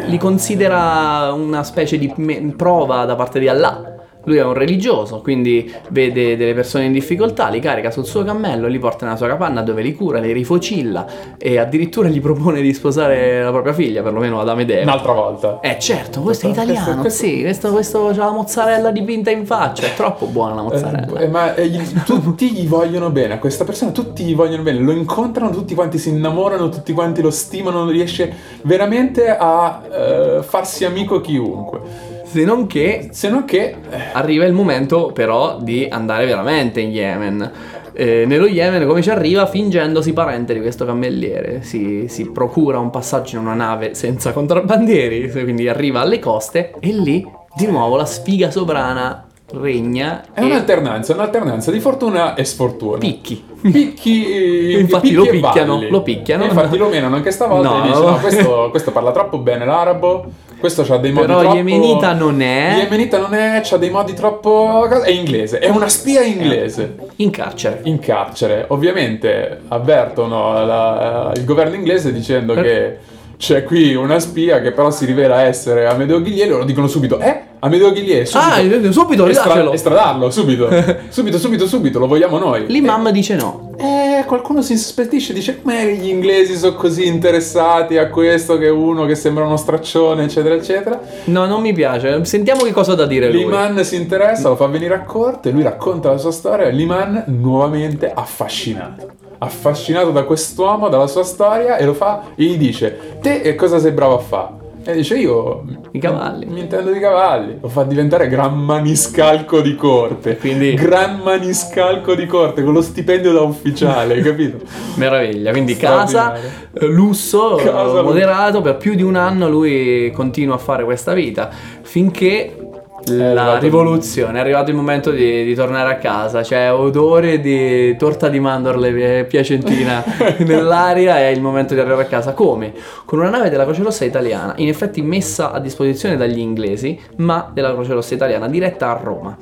Li 0.07 0.17
considera 0.17 1.31
una 1.33 1.63
specie 1.63 1.99
di 1.99 2.11
prova 2.57 3.05
da 3.05 3.15
parte 3.15 3.37
di 3.39 3.47
Allah. 3.47 3.96
Lui 4.27 4.37
è 4.37 4.43
un 4.43 4.53
religioso, 4.53 5.21
quindi 5.21 5.73
vede 5.91 6.35
delle 6.35 6.53
persone 6.53 6.83
in 6.83 6.91
difficoltà, 6.91 7.47
li 7.47 7.61
carica 7.61 7.91
sul 7.91 8.05
suo 8.05 8.25
cammello, 8.25 8.67
li 8.67 8.77
porta 8.77 9.05
nella 9.05 9.17
sua 9.17 9.27
capanna 9.27 9.61
dove 9.61 9.81
li 9.81 9.93
cura, 9.93 10.19
li 10.19 10.33
rifocilla 10.33 11.05
e 11.37 11.57
addirittura 11.57 12.09
gli 12.09 12.19
propone 12.19 12.59
di 12.59 12.73
sposare 12.73 13.41
la 13.41 13.51
propria 13.51 13.71
figlia, 13.71 14.01
perlomeno 14.01 14.41
ad 14.41 14.49
Amedeo. 14.49 14.81
Un'altra 14.81 15.13
volta. 15.13 15.59
Eh 15.61 15.79
certo, 15.79 16.19
questo 16.19 16.47
è 16.47 16.49
italiano, 16.49 16.99
questo- 16.99 17.23
sì, 17.25 17.39
questo, 17.41 17.71
questo 17.71 18.13
la 18.13 18.29
mozzarella 18.29 18.91
dipinta 18.91 19.31
in 19.31 19.45
faccia, 19.45 19.85
è 19.85 19.93
troppo 19.93 20.25
buona 20.25 20.55
la 20.55 20.61
mozzarella. 20.63 21.19
Eh, 21.21 21.27
ma 21.29 21.55
eh, 21.55 21.71
tutti 22.03 22.51
gli 22.51 22.67
vogliono 22.67 23.09
bene 23.11 23.35
a 23.35 23.39
questa 23.39 23.63
persona, 23.63 23.91
tutti 23.91 24.25
gli 24.25 24.35
vogliono 24.35 24.61
bene, 24.63 24.79
lo 24.79 24.91
incontrano, 24.91 25.51
tutti 25.51 25.73
quanti 25.73 25.97
si 25.97 26.09
innamorano, 26.09 26.67
tutti 26.67 26.91
quanti 26.91 27.21
lo 27.21 27.31
stimano, 27.31 27.89
riesce 27.89 28.33
veramente 28.63 29.29
a 29.29 29.83
eh, 29.89 30.43
farsi 30.43 30.83
amico 30.83 31.21
chiunque. 31.21 32.15
Se 32.27 32.43
non 32.43 32.67
che 32.67 33.07
Se 33.11 33.29
non 33.29 33.45
che 33.45 33.75
eh, 33.89 33.99
arriva 34.11 34.45
il 34.45 34.53
momento 34.53 35.11
però 35.13 35.59
di 35.61 35.87
andare 35.89 36.25
veramente 36.25 36.81
in 36.81 36.89
Yemen. 36.89 37.51
Eh, 37.93 38.25
nello 38.27 38.47
Yemen 38.47 38.85
come 38.85 39.01
ci 39.01 39.09
arriva 39.09 39.47
fingendosi 39.47 40.13
parente 40.13 40.53
di 40.53 40.59
questo 40.59 40.85
cammelliere 40.85 41.63
si, 41.63 42.05
si 42.07 42.29
procura 42.29 42.77
un 42.77 42.91
passaggio 42.91 43.37
in 43.37 43.41
una 43.41 43.55
nave 43.55 43.95
senza 43.95 44.33
contrabbandieri 44.33 45.31
quindi 45.31 45.67
arriva 45.67 46.01
alle 46.01 46.19
coste 46.19 46.75
e 46.79 46.91
lì 46.91 47.27
di 47.55 47.65
nuovo 47.65 47.95
la 47.95 48.05
sfiga 48.05 48.51
sovrana 48.51 49.25
regna 49.53 50.25
è 50.33 50.43
un'alternanza, 50.43 51.13
un'alternanza 51.13 51.71
di 51.71 51.79
fortuna 51.79 52.35
e 52.35 52.43
sfortuna. 52.43 52.97
picchi 52.97 53.43
Picchi, 53.61 54.25
eh, 54.75 54.79
Infatti 54.79 55.09
picchi 55.09 55.15
lo 55.15 55.25
picchiano, 55.25 55.87
lo 55.89 56.01
picchiano. 56.01 56.43
E 56.43 56.47
infatti 56.47 56.77
lo 56.77 56.89
menano 56.89 57.15
anche 57.15 57.31
stavolta 57.31 57.69
No. 57.69 57.83
e 57.83 57.87
dice 57.87 57.99
no, 57.99 58.17
questo, 58.17 58.67
questo 58.71 58.91
parla 58.91 59.11
troppo 59.11 59.39
bene 59.39 59.65
l'arabo, 59.65 60.25
questo 60.59 60.81
ha 60.87 60.97
dei 60.97 61.11
modi 61.11 61.27
Però 61.27 61.39
troppo... 61.41 61.55
yemenita 61.55 62.13
non 62.13 62.41
è. 62.41 62.75
Yemenita 62.79 63.19
non 63.19 63.33
è, 63.33 63.61
c'ha 63.63 63.77
dei 63.77 63.89
modi 63.89 64.13
troppo... 64.13 64.87
è 65.03 65.09
inglese, 65.09 65.59
è 65.59 65.69
una 65.69 65.87
spia 65.89 66.21
inglese. 66.23 66.95
in 67.17 67.29
carcere 67.29 67.81
in 67.83 67.99
carcere. 67.99 68.65
Ovviamente 68.69 69.59
avvertono 69.67 70.65
la- 70.65 71.31
il 71.35 71.45
governo 71.45 71.75
inglese 71.75 72.11
dicendo 72.11 72.53
Per- 72.53 72.63
che 72.63 72.97
c'è 73.37 73.63
qui 73.63 73.93
una 73.95 74.19
spia 74.19 74.61
che 74.61 74.71
però 74.71 74.89
si 74.89 75.05
rivela 75.05 75.41
essere 75.43 75.85
Amedeo 75.85 76.21
Ghiglier, 76.21 76.49
loro 76.49 76.63
dicono 76.65 76.87
subito, 76.87 77.19
eh, 77.19 77.41
Amedeo 77.59 77.91
Ghiglier, 77.91 78.27
subito. 78.27 78.87
ah 78.87 78.91
subito 78.91 79.25
Estra- 79.25 79.43
rilascialo 79.43 79.73
estradarlo, 79.73 80.29
subito. 80.29 80.69
subito, 81.09 81.37
subito, 81.39 81.65
subito, 81.67 81.99
lo 81.99 82.07
vogliamo 82.07 82.37
noi. 82.37 82.65
l'imam 82.67 83.09
dice 83.09 83.35
no 83.35 83.71
Eh, 83.77 84.23
qualcuno 84.25 84.61
si 84.61 84.73
insospettisce, 84.73 85.33
dice 85.33 85.61
come 85.61 85.95
gli 85.95 86.07
inglesi 86.07 86.55
sono 86.55 86.75
così 86.75 87.07
interessati 87.07 87.97
a 87.97 88.09
questo 88.09 88.57
che 88.57 88.69
uno 88.69 89.05
che 89.05 89.15
sembra 89.15 89.45
uno 89.45 89.57
straccione, 89.57 90.23
eccetera, 90.23 90.55
eccetera. 90.55 90.99
no 91.25 91.45
non 91.45 91.61
mi 91.61 91.73
piace 91.73 92.23
sentiamo 92.25 92.63
che 92.63 92.71
cosa 92.71 92.91
ha 92.91 92.95
da 92.95 93.05
dire 93.05 93.31
lui 93.31 93.39
Liman 93.43 93.83
si 93.83 93.95
interessa, 93.95 94.49
lo 94.49 94.55
fa 94.55 94.67
venire 94.67 94.93
a 94.93 95.01
corte, 95.01 95.49
lui 95.51 95.63
racconta 95.63 96.11
la 96.11 96.17
sua 96.17 96.31
storia 96.31 96.67
Liman 96.69 97.23
nuovamente 97.27 98.11
affascinato. 98.13 99.25
Affascinato 99.39 100.09
da 100.09 100.23
quest'uomo, 100.23 100.89
dalla 100.89 101.05
sua 101.05 101.23
storia 101.23 101.77
e 101.77 101.85
lo 101.85 101.93
fa 101.93 102.23
e 102.35 102.43
gli 102.43 102.57
dice 102.57 103.17
te 103.21 103.53
cosa 103.55 103.77
sei 103.79 103.91
bravo 103.91 104.15
a 104.15 104.19
fare? 104.19 104.56
E 104.89 104.93
dice 104.93 105.17
io 105.17 105.65
I 105.91 105.99
cavalli. 105.99 106.45
mi 106.45 106.61
intendo 106.61 106.93
di 106.93 106.99
cavalli. 107.01 107.57
Lo 107.59 107.67
fa 107.67 107.83
diventare 107.83 108.29
gran 108.29 108.57
maniscalco 108.57 109.59
di 109.59 109.75
corte. 109.75 110.37
Quindi- 110.37 110.75
gran 110.75 111.19
maniscalco 111.19 112.15
di 112.15 112.25
corte 112.25 112.63
con 112.63 112.71
lo 112.71 112.81
stipendio 112.81 113.33
da 113.33 113.41
ufficiale, 113.41 114.13
hai 114.13 114.21
capito? 114.21 114.59
Meraviglia, 114.95 115.51
quindi 115.51 115.75
casa, 115.75 116.35
eh, 116.35 116.85
lusso, 116.85 117.55
Casa, 117.55 117.99
eh, 117.99 118.01
moderato, 118.01 118.61
per 118.61 118.77
più 118.77 118.95
di 118.95 119.03
un 119.03 119.15
anno 119.17 119.49
lui 119.49 120.09
continua 120.15 120.55
a 120.55 120.59
fare 120.59 120.85
questa 120.85 121.11
vita, 121.13 121.49
finché 121.81 122.66
la 123.15 123.57
rivoluzione, 123.57 124.37
è 124.37 124.41
arrivato 124.41 124.69
il 124.69 124.75
momento 124.75 125.11
di, 125.11 125.43
di 125.43 125.55
tornare 125.55 125.91
a 125.91 125.97
casa, 125.97 126.41
c'è 126.41 126.71
odore 126.71 127.39
di 127.39 127.95
torta 127.97 128.29
di 128.29 128.39
mandorle 128.39 129.19
eh, 129.19 129.25
piacentina 129.25 130.03
nell'aria, 130.39 131.17
è 131.17 131.27
il 131.27 131.41
momento 131.41 131.73
di 131.73 131.79
arrivare 131.79 132.03
a 132.03 132.07
casa. 132.07 132.33
Come? 132.33 132.73
Con 133.05 133.19
una 133.19 133.29
nave 133.29 133.49
della 133.49 133.63
Croce 133.63 133.83
Rossa 133.83 134.05
italiana, 134.05 134.53
in 134.57 134.67
effetti 134.67 135.01
messa 135.01 135.51
a 135.51 135.59
disposizione 135.59 136.17
dagli 136.17 136.39
inglesi, 136.39 136.99
ma 137.17 137.49
della 137.53 137.73
Croce 137.73 137.93
Rossa 137.93 138.13
italiana, 138.13 138.47
diretta 138.47 138.89
a 138.89 138.99
Roma. 139.01 139.37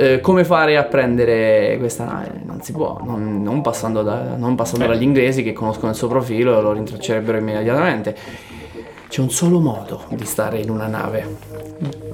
Eh, 0.00 0.20
come 0.20 0.44
fare 0.44 0.76
a 0.76 0.84
prendere 0.84 1.76
questa 1.78 2.04
nave? 2.04 2.40
Non 2.44 2.60
si 2.62 2.70
può, 2.70 3.00
non, 3.02 3.42
non 3.42 3.62
passando, 3.62 4.02
da- 4.02 4.36
non 4.36 4.54
passando 4.54 4.84
Eh. 4.84 4.88
dagli 4.88 5.02
inglesi 5.02 5.42
che 5.42 5.52
conoscono 5.52 5.90
il 5.90 5.96
suo 5.96 6.06
profilo 6.06 6.56
e 6.56 6.62
lo 6.62 6.72
rintraccerebbero 6.72 7.38
immediatamente. 7.38 8.16
C'è 9.08 9.20
un 9.20 9.30
solo 9.30 9.58
modo 9.58 10.04
di 10.10 10.24
stare 10.24 10.58
in 10.58 10.70
una 10.70 10.86
nave, 10.86 11.36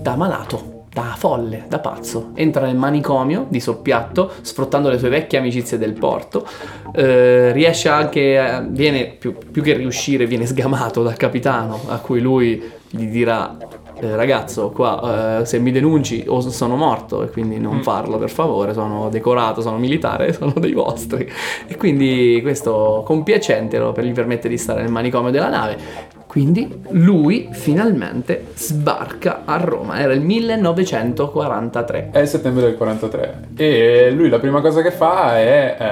da 0.00 0.14
malato, 0.14 0.73
da 0.94 1.14
folle, 1.18 1.64
da 1.68 1.80
pazzo. 1.80 2.30
Entra 2.34 2.64
nel 2.66 2.76
manicomio 2.76 3.46
di 3.48 3.58
soppiatto, 3.58 4.30
sfruttando 4.42 4.88
le 4.88 4.98
sue 4.98 5.08
vecchie 5.08 5.38
amicizie 5.38 5.76
del 5.76 5.92
porto. 5.92 6.46
Eh, 6.94 7.50
riesce 7.50 7.88
anche, 7.88 8.38
a- 8.38 8.60
viene 8.60 9.06
più, 9.06 9.34
più 9.50 9.60
che 9.60 9.74
riuscire, 9.74 10.24
viene 10.26 10.46
sgamato 10.46 11.02
dal 11.02 11.16
capitano, 11.16 11.80
a 11.88 11.98
cui 11.98 12.20
lui 12.20 12.62
gli 12.88 13.06
dirà: 13.06 13.56
eh, 14.00 14.14
Ragazzo, 14.14 14.70
qua 14.70 15.40
eh, 15.40 15.44
se 15.46 15.58
mi 15.58 15.72
denunci 15.72 16.24
o 16.28 16.40
sono 16.40 16.76
morto, 16.76 17.24
e 17.24 17.30
quindi 17.30 17.58
non 17.58 17.82
farlo 17.82 18.16
per 18.16 18.30
favore. 18.30 18.72
Sono 18.72 19.08
decorato, 19.08 19.62
sono 19.62 19.78
militare, 19.78 20.30
sono 20.32 20.52
dei 20.56 20.74
vostri. 20.74 21.28
E 21.66 21.76
quindi 21.76 22.38
questo 22.40 23.02
compiacente 23.04 23.78
gli 23.78 24.12
permette 24.12 24.48
di 24.48 24.56
stare 24.56 24.82
nel 24.82 24.92
manicomio 24.92 25.32
della 25.32 25.48
nave. 25.48 26.22
Quindi 26.34 26.68
lui 26.88 27.48
finalmente 27.52 28.46
sbarca 28.54 29.42
a 29.44 29.56
Roma, 29.56 30.00
era 30.00 30.12
il 30.14 30.20
1943. 30.20 32.08
È 32.10 32.18
il 32.18 32.26
settembre 32.26 32.64
del 32.64 32.76
43 32.76 33.50
e 33.54 34.10
lui 34.10 34.28
la 34.28 34.40
prima 34.40 34.60
cosa 34.60 34.82
che 34.82 34.90
fa 34.90 35.38
è 35.38 35.76
eh, 35.78 35.84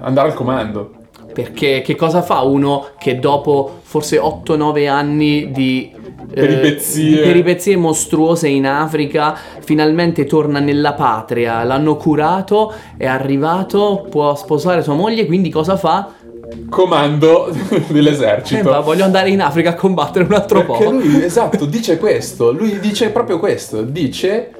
andare 0.00 0.28
al 0.28 0.34
comando. 0.34 0.94
Perché 1.34 1.82
che 1.82 1.94
cosa 1.94 2.22
fa 2.22 2.40
uno 2.40 2.86
che 2.98 3.18
dopo 3.18 3.80
forse 3.82 4.18
8-9 4.18 4.88
anni 4.88 5.50
di 5.50 5.92
eh, 5.94 6.00
Peripezie. 6.40 7.10
di 7.10 7.16
peripezie 7.16 7.76
mostruose 7.76 8.48
in 8.48 8.66
Africa, 8.66 9.36
finalmente 9.60 10.24
torna 10.24 10.58
nella 10.58 10.94
patria, 10.94 11.62
l'hanno 11.64 11.96
curato, 11.96 12.72
è 12.96 13.04
arrivato, 13.04 14.06
può 14.08 14.34
sposare 14.36 14.82
sua 14.82 14.94
moglie, 14.94 15.26
quindi 15.26 15.50
cosa 15.50 15.76
fa? 15.76 16.14
Comando 16.68 17.46
Eh, 17.70 17.82
dell'esercito. 17.88 18.70
ma 18.70 18.80
voglio 18.80 19.04
andare 19.04 19.30
in 19.30 19.40
Africa 19.40 19.70
a 19.70 19.74
combattere 19.74 20.24
un 20.24 20.32
altro 20.32 20.64
Perché 20.64 20.84
po'. 20.84 20.90
lui, 20.90 21.22
esatto, 21.24 21.64
dice 21.66 21.98
questo, 21.98 22.52
lui 22.52 22.78
dice 22.80 23.10
proprio 23.10 23.38
questo, 23.38 23.82
dice... 23.82 24.50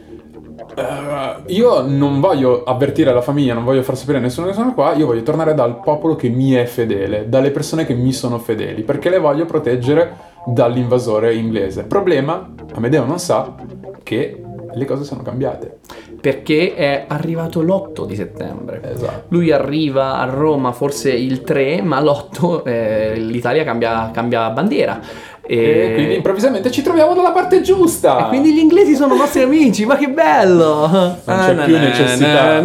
"Eh, 0.74 1.52
io 1.52 1.83
non 1.87 2.20
voglio 2.20 2.62
avvertire 2.64 3.12
la 3.12 3.20
famiglia, 3.20 3.52
non 3.55 3.64
voglio 3.64 3.83
far 3.83 3.96
sapere 3.96 4.18
a 4.18 4.20
nessuno 4.20 4.46
che 4.46 4.52
sono 4.55 4.72
qua, 4.74 4.94
io 4.94 5.07
voglio 5.07 5.22
tornare 5.22 5.55
dal 5.55 5.81
popolo 5.81 6.16
che 6.16 6.28
mi 6.28 6.52
è 6.52 6.64
fedele, 6.64 7.28
dalle 7.28 7.50
persone 7.50 7.85
che 7.85 7.94
mi 7.94 8.12
sono 8.12 8.38
fedeli, 8.38 8.83
perché 8.83 9.11
le 9.11 9.18
voglio 9.18 9.44
proteggere 9.44 10.31
dall'invasore 10.46 11.35
inglese. 11.35 11.85
Problema, 11.85 12.48
Amedeo 12.74 13.05
non 13.05 13.18
sa 13.18 13.55
che 14.02 14.42
le 14.74 14.85
cose 14.87 15.05
sono 15.05 15.22
cambiate. 15.22 15.78
Perché 16.23 16.75
è 16.77 17.05
arrivato 17.09 17.61
l'8 17.63 18.07
di 18.07 18.15
settembre. 18.15 18.81
Esatto. 18.95 19.25
Lui 19.31 19.51
arriva 19.51 20.19
a 20.19 20.25
Roma 20.27 20.71
forse 20.71 21.11
il 21.11 21.43
3, 21.43 21.83
ma 21.83 22.01
l'8 22.01 22.63
eh, 22.65 23.15
l'Italia 23.17 23.65
cambia, 23.65 24.09
cambia 24.13 24.49
bandiera. 24.51 25.01
E 25.45 25.91
quindi 25.95 26.15
improvvisamente 26.15 26.71
ci 26.71 26.83
troviamo 26.83 27.13
dalla 27.15 27.33
parte 27.33 27.61
giusta. 27.61 28.27
E 28.27 28.29
quindi 28.29 28.55
gli 28.55 28.61
inglesi 28.61 28.95
sono 28.95 29.17
nostri 29.17 29.43
amici, 29.43 29.85
ma 29.85 29.97
che 29.97 30.09
bello! 30.11 30.87
Non 30.87 31.17
c'è 31.25 31.65
più 31.65 31.77
necessità. 31.77 32.63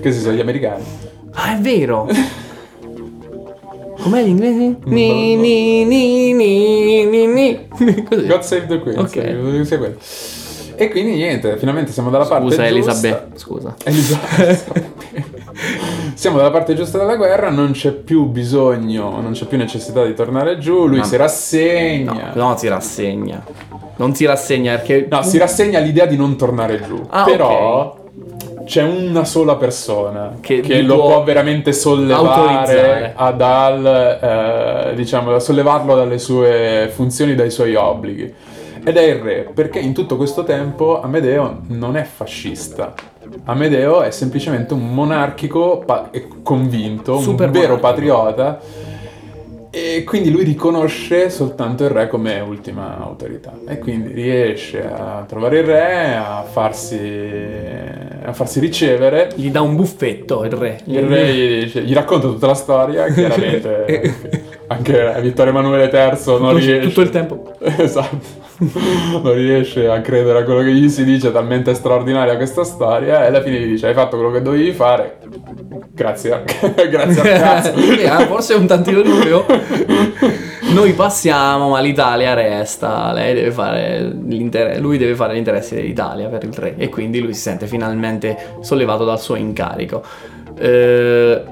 Questi 0.00 0.20
sono 0.20 0.34
gli 0.34 0.40
americani. 0.40 0.82
Ah, 1.34 1.54
è 1.56 1.60
vero! 1.60 2.08
Com'è 4.02 4.24
gli 4.24 4.28
inglesi? 4.28 4.76
Ni 4.86 5.36
ni 5.36 5.84
ni 5.84 6.32
ni 6.32 7.04
ni 7.04 7.26
ni. 7.32 7.68
God 8.26 8.40
save 8.40 8.66
the 8.66 8.80
Queen. 8.80 8.98
Ok. 8.98 9.64
sia 9.64 9.78
quello. 9.78 9.94
E 10.80 10.88
quindi 10.88 11.12
niente, 11.12 11.58
finalmente 11.58 11.92
siamo 11.92 12.08
dalla 12.08 12.24
parte 12.24 12.44
Scusa 12.52 12.68
giusta. 12.68 12.90
Elisabeth, 12.90 13.36
scusa. 13.36 13.74
Elisabeth. 13.84 14.64
Siamo 16.14 16.38
dalla 16.38 16.50
parte 16.50 16.74
giusta 16.74 16.96
della 16.96 17.16
guerra, 17.16 17.50
non 17.50 17.72
c'è 17.72 17.90
più 17.92 18.24
bisogno, 18.24 19.20
non 19.20 19.32
c'è 19.32 19.44
più 19.44 19.58
necessità 19.58 20.06
di 20.06 20.14
tornare 20.14 20.56
giù, 20.56 20.86
lui 20.86 20.98
Ma- 20.98 21.04
si 21.04 21.16
rassegna. 21.16 22.32
No, 22.34 22.48
no, 22.48 22.56
si 22.56 22.68
rassegna. 22.68 23.44
Non 23.96 24.14
si 24.14 24.24
rassegna 24.24 24.76
perché... 24.76 25.06
No, 25.10 25.22
si 25.22 25.36
rassegna 25.36 25.78
all'idea 25.78 26.06
di 26.06 26.16
non 26.16 26.36
tornare 26.36 26.80
giù. 26.80 26.98
Ah, 27.10 27.24
Però 27.24 27.98
c'è 28.64 28.82
una 28.82 29.24
sola 29.24 29.56
persona 29.56 30.36
Che 30.40 30.60
che, 30.60 30.80
lo 30.80 30.94
può 30.94 31.08
può 31.08 31.24
veramente 31.24 31.74
sollevare 31.74 33.14
dal, 33.36 34.88
eh, 34.92 34.94
diciamo, 34.94 35.34
a 35.34 35.40
sollevarlo 35.40 35.94
dalle 35.94 36.18
sue 36.18 36.90
funzioni, 36.94 37.34
dai 37.34 37.50
suoi 37.50 37.74
obblighi. 37.74 38.34
Ed 38.90 38.96
è 38.96 39.02
il 39.02 39.14
re, 39.20 39.48
perché 39.54 39.78
in 39.78 39.94
tutto 39.94 40.16
questo 40.16 40.42
tempo 40.42 41.00
Amedeo 41.00 41.60
non 41.68 41.96
è 41.96 42.02
fascista. 42.02 42.92
Amedeo 43.44 44.02
è 44.02 44.10
semplicemente 44.10 44.74
un 44.74 44.92
monarchico 44.92 45.78
pa- 45.86 46.08
e 46.10 46.26
convinto, 46.42 47.20
Super 47.20 47.46
un 47.46 47.52
vero 47.52 47.76
monarchico. 47.76 47.88
patriota. 47.88 48.60
E 49.70 50.02
quindi 50.02 50.32
lui 50.32 50.42
riconosce 50.42 51.30
soltanto 51.30 51.84
il 51.84 51.90
re 51.90 52.08
come 52.08 52.40
ultima 52.40 52.98
autorità. 52.98 53.52
E 53.68 53.78
quindi 53.78 54.12
riesce 54.12 54.84
a 54.84 55.24
trovare 55.28 55.58
il 55.60 55.64
re, 55.64 56.16
a 56.16 56.42
farsi, 56.42 56.98
a 58.24 58.32
farsi 58.32 58.58
ricevere. 58.58 59.30
Gli 59.36 59.52
dà 59.52 59.60
un 59.60 59.76
buffetto 59.76 60.42
il 60.42 60.50
re. 60.50 60.80
Il 60.86 61.02
re 61.02 61.32
gli, 61.32 61.62
dice- 61.62 61.82
gli 61.82 61.92
racconta 61.94 62.26
tutta 62.26 62.48
la 62.48 62.54
storia, 62.54 63.06
chiaramente 63.12 64.48
anche 64.70 65.16
Vittorio 65.20 65.50
Emanuele 65.50 65.90
III 65.92 66.38
non 66.38 66.54
riesce. 66.54 66.80
Tutto 66.80 67.00
il 67.00 67.10
tempo. 67.10 67.52
Esatto. 67.60 68.38
Non 68.60 69.32
riesce 69.32 69.88
a 69.88 70.00
credere 70.02 70.40
a 70.40 70.44
quello 70.44 70.60
che 70.60 70.72
gli 70.72 70.88
si 70.90 71.02
dice, 71.02 71.32
talmente 71.32 71.72
straordinaria 71.74 72.36
questa 72.36 72.62
storia, 72.62 73.24
e 73.24 73.28
alla 73.28 73.40
fine 73.40 73.58
gli 73.58 73.66
dice: 73.66 73.88
Hai 73.88 73.94
fatto 73.94 74.16
quello 74.16 74.30
che 74.30 74.42
dovevi 74.42 74.72
fare. 74.72 75.18
Grazie, 75.92 76.44
grazie 76.90 77.32
al 77.32 77.40
cazzo. 77.40 77.72
Eh, 77.74 78.26
forse 78.26 78.54
un 78.54 78.66
tantino 78.66 79.00
di 79.00 79.10
più. 79.10 79.42
Noi 80.72 80.92
passiamo, 80.92 81.70
ma 81.70 81.80
l'Italia 81.80 82.34
resta. 82.34 83.12
Lei 83.12 83.34
deve 83.34 84.78
lui 84.78 84.98
deve 84.98 85.14
fare 85.14 85.32
l'interesse 85.32 85.74
dell'Italia 85.74 86.28
per 86.28 86.44
il 86.44 86.52
re. 86.52 86.74
E 86.76 86.88
quindi 86.90 87.18
lui 87.20 87.34
si 87.34 87.40
sente 87.40 87.66
finalmente 87.66 88.56
sollevato 88.60 89.04
dal 89.04 89.20
suo 89.20 89.34
incarico. 89.36 90.02
Eh, 90.58 91.42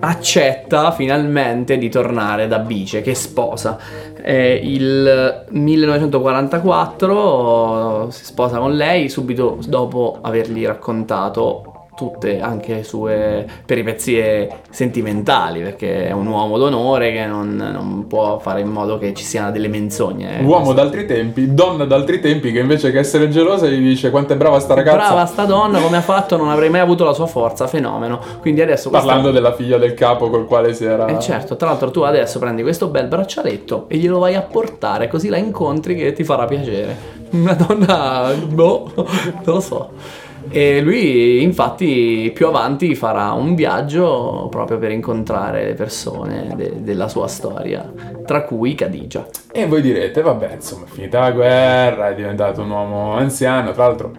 accetta 0.00 0.90
finalmente 0.92 1.78
di 1.78 1.88
tornare 1.88 2.46
da 2.46 2.58
Bice, 2.58 3.00
che 3.02 3.14
sposa. 3.14 3.78
Eh, 4.22 4.60
il 4.62 5.46
1944 5.48 8.10
si 8.10 8.24
sposa 8.24 8.58
con 8.58 8.74
lei 8.74 9.08
subito 9.08 9.58
dopo 9.66 10.18
avergli 10.20 10.66
raccontato 10.66 11.67
tutte 11.98 12.40
anche 12.40 12.74
le 12.76 12.82
sue 12.84 13.44
peripezie 13.66 14.48
sentimentali 14.70 15.60
perché 15.62 16.06
è 16.06 16.12
un 16.12 16.28
uomo 16.28 16.56
d'onore 16.56 17.10
che 17.10 17.26
non, 17.26 17.56
non 17.56 18.06
può 18.06 18.38
fare 18.38 18.60
in 18.60 18.68
modo 18.68 18.98
che 18.98 19.12
ci 19.14 19.24
siano 19.24 19.50
delle 19.50 19.66
menzogne 19.66 20.38
Uomo 20.42 20.72
d'altri 20.72 21.06
tempi, 21.06 21.52
donna 21.52 21.84
d'altri 21.84 22.20
tempi, 22.20 22.52
che 22.52 22.60
invece 22.60 22.92
che 22.92 23.00
essere 23.00 23.28
gelosa 23.28 23.66
gli 23.66 23.80
dice: 23.80 24.10
Quanto 24.10 24.32
è 24.34 24.36
brava 24.36 24.60
sta 24.60 24.74
ragazza. 24.74 24.96
brava 24.96 25.26
sta 25.26 25.44
donna 25.44 25.80
come 25.80 25.96
ha 25.96 26.00
fatto 26.02 26.36
non 26.36 26.50
avrei 26.50 26.70
mai 26.70 26.80
avuto 26.80 27.04
la 27.04 27.12
sua 27.12 27.26
forza 27.26 27.66
fenomeno 27.66 28.20
quindi 28.40 28.60
adesso 28.62 28.88
questa- 28.90 29.06
Parlando 29.08 29.32
della 29.32 29.52
figlia 29.52 29.76
del 29.78 29.94
capo 29.94 30.30
col 30.30 30.46
quale 30.46 30.74
si 30.74 30.84
era. 30.84 31.06
Eh 31.06 31.18
certo, 31.18 31.56
tra 31.56 31.68
l'altro 31.68 31.90
tu 31.90 32.02
adesso 32.02 32.38
prendi 32.38 32.62
questo 32.62 32.86
bel 32.86 33.08
braccialetto 33.08 33.86
e 33.88 33.96
glielo 33.96 34.20
vai 34.20 34.36
a 34.36 34.42
portare, 34.42 35.08
così 35.08 35.28
la 35.28 35.36
incontri 35.38 35.96
che 35.96 36.12
ti 36.12 36.22
farà 36.22 36.44
piacere. 36.44 37.16
Una 37.30 37.54
donna, 37.54 38.32
boh, 38.46 38.90
non 38.94 39.06
lo 39.44 39.60
so. 39.60 39.90
E 40.50 40.80
lui 40.80 41.42
infatti 41.42 42.30
più 42.34 42.46
avanti 42.46 42.94
farà 42.94 43.32
un 43.32 43.54
viaggio 43.54 44.48
proprio 44.50 44.78
per 44.78 44.90
incontrare 44.90 45.64
le 45.66 45.74
persone 45.74 46.52
de- 46.56 46.82
della 46.82 47.08
sua 47.08 47.26
storia, 47.28 47.90
tra 48.24 48.42
cui 48.44 48.74
Khadija. 48.74 49.26
E 49.52 49.66
voi 49.66 49.82
direte, 49.82 50.22
vabbè, 50.22 50.54
insomma, 50.54 50.84
è 50.86 50.88
finita 50.88 51.20
la 51.20 51.30
guerra, 51.32 52.08
è 52.10 52.14
diventato 52.14 52.62
un 52.62 52.70
uomo 52.70 53.12
anziano, 53.14 53.72
tra 53.72 53.86
l'altro 53.86 54.12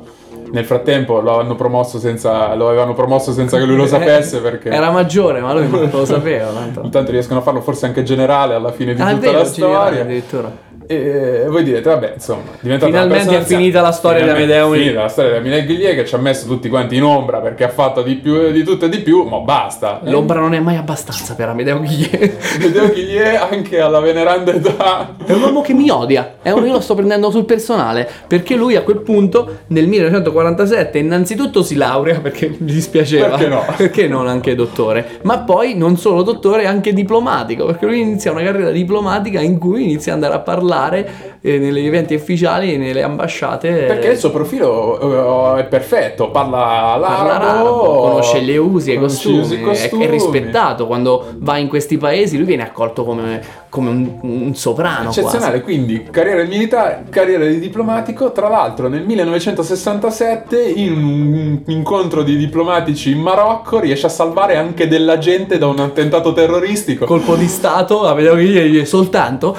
nel 0.52 0.66
frattempo 0.66 1.20
lo, 1.22 1.40
hanno 1.40 1.54
promosso 1.56 2.00
senza, 2.00 2.56
lo 2.56 2.70
avevano 2.70 2.94
promosso 2.96 3.32
senza 3.32 3.58
che 3.58 3.66
lui 3.66 3.76
lo 3.76 3.86
sapesse 3.88 4.40
perché 4.42 4.70
Era 4.70 4.90
maggiore, 4.90 5.42
ma 5.42 5.54
lui 5.54 5.68
non 5.70 5.90
lo 5.92 6.06
sapeva. 6.06 6.50
tanto. 6.52 6.82
intanto 6.84 7.12
riescono 7.12 7.40
a 7.40 7.44
farlo 7.44 7.62
forse 7.62 7.86
anche 7.86 8.02
generale 8.04 8.56
alla 8.56 8.72
fine 8.72 8.94
di 8.96 9.02
Ah, 9.02 9.10
tutta 9.10 9.20
vero, 9.20 9.38
la 9.40 9.46
storia. 9.46 10.02
addirittura. 10.02 10.68
E 10.92 11.46
voi 11.48 11.62
direte, 11.64 11.88
vabbè, 11.88 12.14
insomma, 12.16 12.50
Finalmente 12.58 13.38
è 13.38 13.42
finita 13.44 13.80
la 13.80 13.92
storia 13.92 14.24
di 14.24 14.30
Amedeo 14.30 14.74
È 14.74 14.78
finita 14.80 15.02
la 15.02 15.08
storia 15.08 15.34
di 15.34 15.38
Amedeo 15.38 15.64
Ghiglie 15.68 15.94
che 15.94 16.04
ci 16.04 16.16
ha 16.16 16.18
messo 16.18 16.48
tutti 16.48 16.68
quanti 16.68 16.96
in 16.96 17.04
ombra 17.04 17.42
perché 17.42 17.64
ha 17.64 17.70
fatto 17.70 18.02
di, 18.02 18.16
più, 18.16 18.50
di 18.50 18.64
tutto 18.64 18.86
e 18.86 18.90
di 18.90 18.98
più, 19.02 19.22
ma 19.22 19.38
basta. 19.38 20.00
L'ombra 20.06 20.40
non 20.40 20.56
è 20.56 20.60
mai 20.60 20.78
abbastanza 20.78 21.36
per 21.36 21.48
Amedeo 21.50 21.80
Ghiglie. 21.82 22.38
Amedeo 22.56 22.90
Ghiglie 22.90 23.38
anche 23.38 23.80
alla 23.80 24.00
veneranda 24.00 24.52
età 24.52 25.14
È 25.24 25.32
un 25.32 25.44
uomo 25.44 25.62
che 25.62 25.76
mi 25.76 25.92
odia, 25.92 26.38
è 26.42 26.50
un 26.50 26.66
io 26.66 26.72
lo 26.72 26.80
sto 26.80 26.96
prendendo 26.96 27.30
sul 27.30 27.46
personale, 27.46 28.10
perché 28.26 28.56
lui 28.56 28.76
a 28.76 28.82
quel 28.82 29.02
punto 29.02 29.58
nel 29.68 29.88
1947 29.88 30.98
innanzitutto 30.98 31.62
si 31.62 31.76
laurea 31.76 32.20
perché 32.20 32.50
gli 32.50 32.74
dispiaceva, 32.74 33.38
Perché 33.38 33.48
no? 33.48 33.64
perché 33.78 34.08
non 34.08 34.28
anche 34.28 34.56
dottore, 34.56 35.20
ma 35.22 35.38
poi 35.38 35.76
non 35.76 35.98
solo 35.98 36.24
dottore, 36.24 36.66
anche 36.66 36.94
diplomatico, 36.94 37.66
perché 37.68 37.86
lui 37.86 38.00
inizia 38.00 38.32
una 38.32 38.42
carriera 38.42 38.72
diplomatica 38.72 39.40
in 39.40 39.60
cui 39.60 39.84
inizia 39.84 40.14
ad 40.14 40.24
andare 40.24 40.40
a 40.40 40.44
parlare 40.44 40.78
eh, 40.88 41.06
negli 41.42 41.86
eventi 41.86 42.14
ufficiali 42.16 42.74
e 42.74 42.78
nelle 42.78 43.02
ambasciate. 43.04 43.86
Perché 43.86 44.10
il 44.10 44.18
suo 44.18 44.32
profilo 44.32 45.56
eh, 45.56 45.62
è 45.62 45.66
perfetto, 45.66 46.32
parla 46.32 46.96
l'arabo, 46.98 47.30
arabo, 47.30 48.00
conosce 48.02 48.42
le 48.42 48.58
usi 48.58 48.92
e 48.92 48.96
i 48.96 48.98
costumi, 48.98 49.62
è- 49.62 50.10
rispettato 50.10 50.88
quando 50.88 51.34
va 51.38 51.58
in 51.58 51.68
questi 51.68 51.98
paesi, 51.98 52.38
lui 52.38 52.46
viene 52.46 52.64
accolto 52.64 53.06
come, 53.06 53.42
come 53.70 53.90
un, 53.90 54.20
un 54.22 54.56
sovrano. 54.56 55.04
quasi. 55.06 55.20
Eccezionale, 55.20 55.62
quindi 55.62 56.08
carriera 56.12 56.44
militare, 56.44 57.06
carriera 57.10 57.46
di 57.46 57.60
diplomatico. 57.60 58.32
Tra 58.32 58.50
l'altro, 58.50 58.88
nel 58.88 59.06
1967, 59.06 60.62
in 60.62 61.04
un 61.04 61.62
incontro 61.68 62.24
di 62.24 62.36
diplomatici 62.36 63.12
in 63.12 63.20
Marocco, 63.20 63.80
riesce 63.80 64.08
a 64.08 64.10
salvare 64.10 64.58
anche 64.58 64.88
della 64.88 65.18
gente 65.18 65.58
da 65.58 65.68
un 65.68 65.80
attentato 65.80 66.34
terroristico. 66.34 67.06
colpo 67.06 67.36
di 67.36 67.48
stato, 67.48 68.02
la 68.04 68.14
vedevo 68.14 68.36
che 68.36 68.86
soltanto 68.86 69.56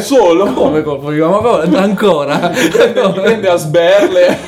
Solo 0.00 0.52
come 0.54 0.82
colpo 0.86 1.10
di 1.10 1.18
come- 1.18 1.76
ancora 1.78 2.50
Gli 2.54 3.12
prende 3.12 3.48
a 3.48 3.56
sberle 3.56 4.38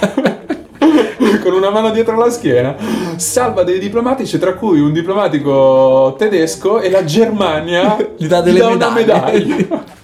con 1.42 1.52
una 1.52 1.70
mano 1.70 1.90
dietro 1.90 2.16
la 2.16 2.30
schiena. 2.30 2.74
Salva 3.16 3.62
dei 3.64 3.78
diplomatici, 3.78 4.38
tra 4.38 4.54
cui 4.54 4.80
un 4.80 4.92
diplomatico 4.92 6.14
tedesco 6.18 6.80
e 6.80 6.90
la 6.90 7.04
Germania 7.04 7.96
gli 8.16 8.26
dà 8.26 8.40
delle 8.40 8.60
una 8.60 8.90
medaglie. 8.90 9.44
medaglia. 9.56 9.84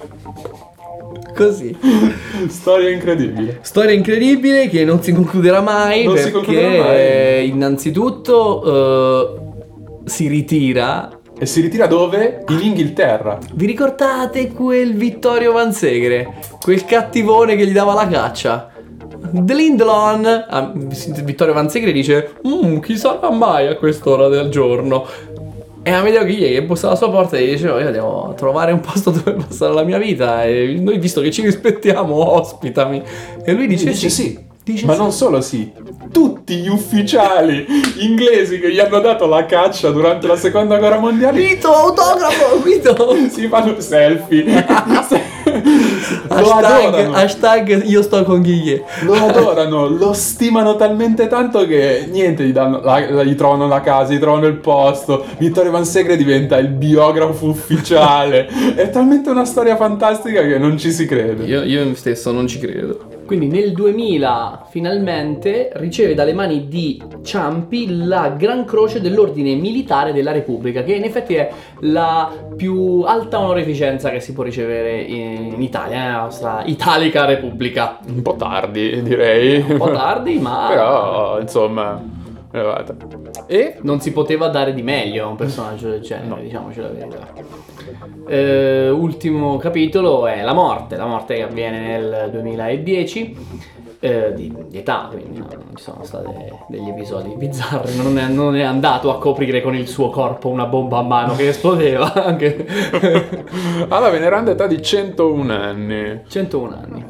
così 1.35 1.77
Storia 2.49 2.91
incredibile. 2.91 3.59
storia 3.63 3.93
incredibile 3.93 4.69
che 4.69 4.85
non 4.85 5.03
si 5.03 5.13
concluderà 5.13 5.61
mai 5.61 6.05
Non 6.05 6.15
perché 6.15 6.31
concluderà 6.31 6.85
mai. 6.85 7.49
innanzitutto 7.49 8.63
eh, 8.65 10.09
si 10.09 10.29
ritira 10.29 11.09
E 11.45 11.47
si 11.47 11.61
ritira 11.61 11.87
dove? 11.87 12.43
In 12.49 12.61
Inghilterra. 12.63 13.39
vi 13.53 13.67
ricordate 13.67 14.51
quel 14.51 14.95
Vittorio 14.95 15.53
Vansegre 15.53 16.37
quel 16.59 16.87
cattivone 16.87 17.55
che 17.55 17.67
gli 17.67 17.73
dava 17.73 17.93
la 17.93 18.09
caccia 18.09 18.73
Dlindlon 19.31 20.25
ah, 20.49 20.73
Vittorio 20.75 21.53
Vansegre 21.53 21.93
dice 21.93 22.37
"Mm, 22.49 22.79
chi 22.79 22.97
sarà 22.97 23.31
mai 23.31 23.67
a 23.67 23.77
quest'ora 23.77 24.29
del 24.29 24.49
giorno 24.49 25.07
E 25.83 25.91
Amedeo 25.91 26.25
Ghiglie 26.25 26.51
che 26.51 26.63
bussa 26.63 26.87
alla 26.87 26.97
sua 26.97 27.11
porta 27.11 27.37
e 27.37 27.45
gli 27.45 27.51
diceva 27.51 27.79
io 27.79 27.91
devo 27.91 28.33
trovare 28.35 28.73
un 28.73 28.81
posto 28.81 29.11
dove 29.11 29.33
passare 29.33 29.75
la 29.75 29.83
mia 29.83 29.99
vita 29.99 30.45
e 30.45 30.79
noi 30.81 30.97
visto 30.99 31.21
che 31.21 31.31
ci 31.31 31.43
rispettiamo 31.43 32.15
ospitami. 32.39 33.03
E 33.45 33.53
lui 33.53 33.67
dice, 33.67 33.85
Dice 33.91 34.09
sì. 34.09 34.39
Dice 34.65 34.87
Ma 34.87 34.95
sì. 34.95 34.99
non 34.99 35.13
solo 35.13 35.41
sì, 35.43 35.71
tutti 36.11 36.55
gli 36.57 36.69
ufficiali 36.69 37.67
inglesi 37.99 38.59
che 38.59 38.73
gli 38.73 38.79
hanno 38.79 38.99
dato 39.01 39.27
la 39.27 39.45
caccia 39.45 39.91
durante 39.91 40.27
la 40.27 40.37
seconda 40.37 40.79
guerra 40.79 40.99
mondiale 40.99 41.39
Vito, 41.39 41.69
autografo, 41.71 42.63
Vito! 42.63 43.15
si 43.29 43.47
fanno 43.49 43.79
selfie. 43.79 44.45
lo 46.29 46.35
Hashtag, 46.35 46.65
adorano. 46.65 47.15
hashtag 47.15 47.83
io 47.85 48.01
sto 48.03 48.25
con 48.25 48.41
Ghiglie. 48.41 48.85
Lo 49.03 49.13
adorano, 49.13 49.87
lo 49.89 50.15
stimano 50.15 50.77
talmente 50.77 51.27
tanto 51.27 51.67
che 51.67 52.09
niente, 52.11 52.45
gli, 52.45 52.53
danno, 52.53 52.81
la- 52.81 53.11
la- 53.11 53.23
gli 53.23 53.35
trovano 53.35 53.67
la 53.69 53.83
casa, 53.83 54.15
gli 54.15 54.19
trovano 54.19 54.47
il 54.47 54.57
posto. 54.57 55.25
Vittorio 55.37 55.71
Van 55.73 55.85
Segre 55.85 56.17
diventa 56.17 56.57
il 56.57 56.69
biografo 56.69 57.47
ufficiale. 57.49 58.47
È 58.75 58.89
talmente 58.89 59.29
una 59.29 59.45
storia 59.45 59.77
fantastica 59.77 60.41
che 60.41 60.57
non 60.59 60.79
ci 60.79 60.91
si 60.91 61.05
crede. 61.05 61.45
Io, 61.45 61.63
io 61.63 61.95
stesso 61.95 62.33
non 62.33 62.47
ci 62.47 62.59
credo. 62.59 63.14
Quindi 63.27 63.47
nel 63.47 63.73
2000 63.73 64.67
finalmente 64.69 65.71
riceve 65.75 66.15
dalle 66.15 66.35
mani 66.35 66.69
di 66.69 67.03
Ciampi 67.23 68.05
la 68.05 68.35
Gran 68.37 68.65
Croce 68.65 69.01
dell'Ordine 69.01 69.55
Militare 69.55 70.13
della 70.13 70.33
Repubblica, 70.33 70.83
che 70.83 70.95
in 70.95 71.05
effetti 71.05 71.35
è 71.35 71.51
la 71.81 72.31
più 72.57 73.03
alta 73.07 73.41
onorificenza 73.41 74.11
che 74.11 74.21
si 74.21 74.33
può 74.33 74.43
ricevere 74.43 75.01
in 75.01 75.61
Italia, 75.61 76.05
nella 76.05 76.23
nostra 76.23 76.63
Italica 76.67 77.25
Repubblica. 77.25 77.99
Un 78.07 78.23
po' 78.23 78.37
tardi, 78.37 79.03
direi. 79.03 79.65
Un 79.67 79.77
po' 79.79 79.91
tardi, 79.93 80.39
ma 80.39 80.67
Però, 80.75 81.41
insomma, 81.41 82.01
elevata. 82.55 82.95
E 83.47 83.77
non 83.83 84.01
si 84.01 84.13
poteva 84.13 84.49
dare 84.49 84.73
di 84.73 84.83
meglio 84.83 85.25
a 85.25 85.29
un 85.29 85.37
personaggio 85.37 85.89
del 85.91 86.01
genere, 86.01 86.43
diciamoci 86.43 86.81
la 86.81 86.89
verità. 86.89 87.33
Eh, 88.27 88.89
ultimo 88.91 89.57
capitolo 89.57 90.27
è 90.27 90.43
la 90.43 90.55
morte, 90.55 90.97
la 90.97 91.07
morte 91.07 91.35
che 91.35 91.43
avviene 91.43 91.81
nel 91.81 92.31
2010 92.31 93.37
eh, 94.05 94.33
di, 94.35 94.55
di 94.69 94.79
età, 94.79 95.09
quindi 95.11 95.39
no, 95.39 95.49
non 95.51 95.77
ci 95.77 95.83
sono 95.83 96.05
stati 96.05 96.31
degli 96.69 96.89
episodi 96.89 97.35
bizzarri, 97.37 97.97
non 97.97 98.19
è, 98.19 98.29
non 98.29 98.55
è 98.55 98.63
andato 98.63 99.11
a 99.11 99.19
coprire 99.19 99.63
con 99.63 99.75
il 99.75 99.89
suo 99.89 100.11
corpo 100.11 100.49
una 100.49 100.67
bomba 100.67 100.99
a 100.99 101.03
mano 101.03 101.35
che 101.35 101.49
esplodeva, 101.49 102.13
anche 102.13 102.67
alla 103.89 104.11
veneranda 104.11 104.51
età 104.51 104.67
di 104.67 104.83
101 104.83 105.53
anni. 105.53 106.21
101 106.29 106.75
anni. 106.75 107.07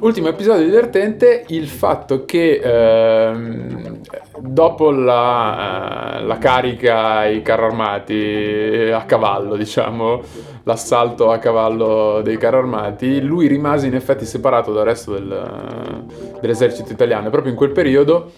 Ultimo 0.00 0.28
episodio 0.28 0.64
divertente, 0.64 1.44
il 1.48 1.66
fatto 1.66 2.24
che 2.24 2.60
ehm, 2.62 3.98
dopo 4.38 4.92
la, 4.92 6.18
eh, 6.18 6.22
la 6.22 6.38
carica 6.38 7.16
ai 7.16 7.42
carri 7.42 7.64
armati 7.64 8.90
a 8.92 9.02
cavallo, 9.02 9.56
diciamo, 9.56 10.20
l'assalto 10.62 11.32
a 11.32 11.38
cavallo 11.38 12.20
dei 12.22 12.36
carri 12.36 12.58
armati, 12.58 13.20
lui 13.20 13.48
rimase 13.48 13.88
in 13.88 13.96
effetti 13.96 14.24
separato 14.24 14.72
dal 14.72 14.84
resto 14.84 15.14
del- 15.14 16.04
dell'esercito 16.40 16.92
italiano 16.92 17.28
proprio 17.30 17.50
in 17.50 17.58
quel 17.58 17.72
periodo 17.72 18.30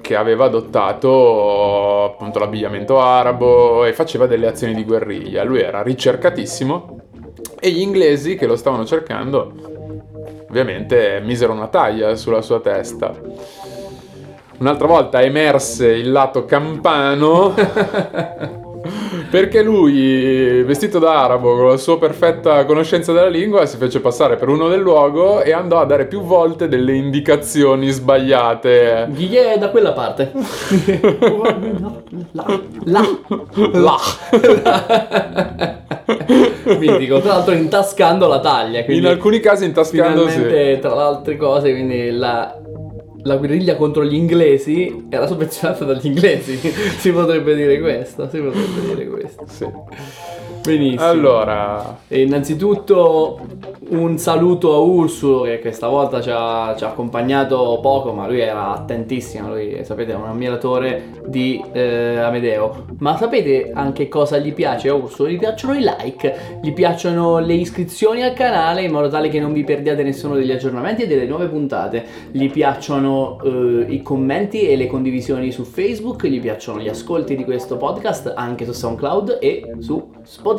che 0.00 0.14
aveva 0.14 0.44
adottato 0.44 2.04
appunto 2.04 2.38
l'abbigliamento 2.38 3.00
arabo 3.00 3.84
e 3.84 3.92
faceva 3.92 4.28
delle 4.28 4.46
azioni 4.46 4.72
di 4.72 4.84
guerriglia. 4.84 5.42
Lui 5.42 5.60
era 5.62 5.82
ricercatissimo 5.82 7.00
e 7.58 7.70
gli 7.70 7.80
inglesi 7.80 8.36
che 8.36 8.46
lo 8.46 8.54
stavano 8.54 8.84
cercando 8.84 9.80
ovviamente 10.52 11.18
misero 11.24 11.54
una 11.54 11.68
taglia 11.68 12.14
sulla 12.14 12.42
sua 12.42 12.60
testa. 12.60 13.10
Un'altra 14.58 14.86
volta 14.86 15.22
emerse 15.22 15.88
il 15.88 16.12
lato 16.12 16.44
campano 16.44 17.54
perché 19.32 19.62
lui, 19.62 20.62
vestito 20.62 20.98
da 20.98 21.22
arabo, 21.24 21.56
con 21.56 21.68
la 21.68 21.78
sua 21.78 21.98
perfetta 21.98 22.66
conoscenza 22.66 23.14
della 23.14 23.30
lingua, 23.30 23.64
si 23.64 23.78
fece 23.78 24.00
passare 24.00 24.36
per 24.36 24.50
uno 24.50 24.68
del 24.68 24.80
luogo 24.80 25.40
e 25.40 25.52
andò 25.52 25.80
a 25.80 25.86
dare 25.86 26.04
più 26.04 26.20
volte 26.20 26.68
delle 26.68 26.92
indicazioni 26.92 27.88
sbagliate. 27.88 29.06
Ghiglie 29.08 29.54
è 29.54 29.58
da 29.58 29.70
quella 29.70 29.92
parte. 29.92 30.32
là, 32.32 32.60
là, 32.84 33.02
Là. 33.72 33.96
Mitico, 36.78 37.20
tra 37.20 37.32
l'altro 37.32 37.54
intascando 37.54 38.28
la 38.28 38.40
taglia. 38.40 38.80
In 38.80 38.84
Quindi 38.84 39.06
alcuni 39.06 39.40
casi 39.40 39.64
intascandosi. 39.64 40.28
finalmente, 40.30 40.78
tra 40.78 40.94
le 40.94 41.00
altre 41.00 41.36
cose, 41.38 41.70
quindi 41.70 42.10
la, 42.10 42.54
la 43.24 43.36
guerriglia 43.36 43.76
contro 43.76 44.04
gli 44.04 44.14
inglesi 44.14 45.06
era 45.08 45.26
sovvenzionata 45.26 45.84
dagli 45.84 46.06
inglesi. 46.06 46.56
si 46.98 47.10
potrebbe 47.10 47.54
dire 47.54 47.80
questo, 47.80 48.28
si 48.28 48.38
potrebbe 48.38 48.94
dire 48.94 49.06
questo. 49.06 49.44
Sì. 49.48 49.66
Benissimo. 50.62 51.02
Allora, 51.02 51.98
E 52.06 52.22
innanzitutto 52.22 53.40
un 53.88 54.16
saluto 54.16 54.72
a 54.74 54.78
Ursulo 54.78 55.42
che 55.42 55.58
questa 55.58 55.88
volta 55.88 56.20
ci 56.20 56.30
ha, 56.32 56.74
ci 56.78 56.84
ha 56.84 56.88
accompagnato 56.88 57.78
poco, 57.82 58.12
ma 58.12 58.26
lui 58.26 58.40
era 58.40 58.72
attentissimo, 58.72 59.48
lui 59.48 59.80
sapete 59.82 60.12
è 60.12 60.14
un 60.14 60.26
ammiratore 60.26 61.20
di 61.26 61.62
eh, 61.72 62.16
Amedeo. 62.18 62.86
Ma 62.98 63.16
sapete 63.16 63.72
anche 63.74 64.08
cosa 64.08 64.38
gli 64.38 64.52
piace 64.54 64.88
a 64.88 64.94
Ursulo? 64.94 65.30
Gli 65.30 65.38
piacciono 65.38 65.74
i 65.74 65.80
like, 65.80 66.60
gli 66.62 66.72
piacciono 66.72 67.38
le 67.38 67.54
iscrizioni 67.54 68.22
al 68.22 68.32
canale 68.32 68.82
in 68.82 68.92
modo 68.92 69.08
tale 69.08 69.28
che 69.28 69.40
non 69.40 69.52
vi 69.52 69.64
perdiate 69.64 70.02
nessuno 70.04 70.36
degli 70.36 70.52
aggiornamenti 70.52 71.02
e 71.02 71.06
delle 71.08 71.26
nuove 71.26 71.48
puntate. 71.48 72.04
Gli 72.30 72.48
piacciono 72.50 73.40
eh, 73.42 73.86
i 73.88 74.00
commenti 74.00 74.68
e 74.68 74.76
le 74.76 74.86
condivisioni 74.86 75.50
su 75.50 75.64
Facebook, 75.64 76.24
gli 76.24 76.40
piacciono 76.40 76.80
gli 76.80 76.88
ascolti 76.88 77.34
di 77.34 77.44
questo 77.44 77.76
podcast 77.76 78.32
anche 78.36 78.64
su 78.64 78.72
SoundCloud 78.72 79.38
e 79.40 79.74
su 79.80 80.10
Spotify. 80.22 80.50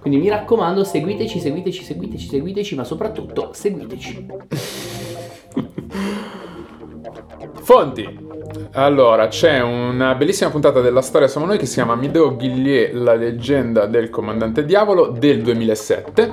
Quindi 0.00 0.18
mi 0.18 0.28
raccomando, 0.28 0.84
seguiteci, 0.84 1.40
seguiteci, 1.40 1.82
seguiteci, 1.82 2.28
seguiteci, 2.28 2.74
ma 2.74 2.84
soprattutto 2.84 3.50
seguiteci. 3.52 4.26
Fonti. 7.60 8.26
Allora, 8.72 9.28
c'è 9.28 9.60
una 9.60 10.14
bellissima 10.14 10.50
puntata 10.50 10.80
della 10.80 11.02
storia 11.02 11.28
Siamo 11.28 11.46
Noi 11.46 11.58
che 11.58 11.66
si 11.66 11.74
chiama 11.74 11.94
Mideo 11.94 12.34
Ghillier, 12.36 12.92
la 12.94 13.14
leggenda 13.14 13.86
del 13.86 14.10
comandante 14.10 14.64
diavolo 14.64 15.06
del 15.08 15.42
2007. 15.42 16.32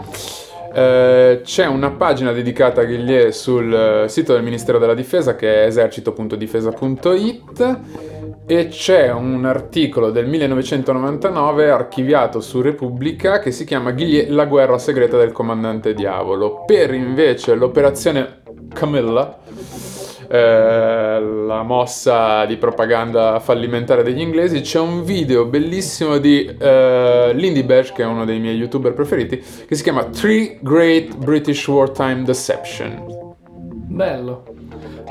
Eh, 0.73 1.41
c'è 1.43 1.67
una 1.67 1.91
pagina 1.91 2.31
dedicata 2.33 2.81
a 2.81 2.83
Ghillier 2.83 3.33
sul 3.33 3.73
eh, 3.73 4.09
sito 4.09 4.33
del 4.33 4.43
Ministero 4.43 4.77
della 4.77 4.93
Difesa 4.93 5.35
che 5.35 5.63
è 5.63 5.67
esercito.difesa.it 5.67 7.79
e 8.47 8.67
c'è 8.67 9.11
un 9.11 9.45
articolo 9.45 10.11
del 10.11 10.27
1999 10.27 11.69
archiviato 11.71 12.41
su 12.41 12.61
Repubblica 12.61 13.39
che 13.39 13.51
si 13.51 13.65
chiama 13.65 13.93
la 14.27 14.45
guerra 14.45 14.77
segreta 14.77 15.17
del 15.17 15.31
comandante 15.31 15.93
diavolo. 15.93 16.63
Per 16.65 16.93
invece 16.93 17.55
l'operazione 17.55 18.41
Camilla 18.73 19.39
eh, 20.27 21.19
la 21.19 21.63
mossa 21.63 22.45
di 22.45 22.57
propaganda 22.57 23.39
fallimentare 23.39 24.03
degli 24.03 24.21
inglesi, 24.21 24.61
c'è 24.61 24.79
un 24.79 25.03
video 25.03 25.45
bellissimo 25.45 26.17
di 26.17 26.45
eh, 26.45 27.31
Lindy 27.33 27.63
Bash, 27.63 27.91
che 27.93 28.03
è 28.03 28.05
uno 28.05 28.25
dei 28.25 28.39
miei 28.39 28.57
youtuber 28.57 28.93
preferiti, 28.93 29.37
che 29.37 29.75
si 29.75 29.83
chiama 29.83 30.05
Three 30.05 30.57
Great 30.61 31.15
British 31.17 31.67
Wartime 31.67 32.23
Deception. 32.23 33.33
Bello, 33.87 34.43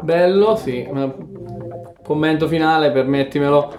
bello, 0.03 0.57
sì. 0.57 0.87
ma- 0.91 1.15
Commento 2.05 2.47
finale, 2.49 2.91
permettimelo. 2.91 3.73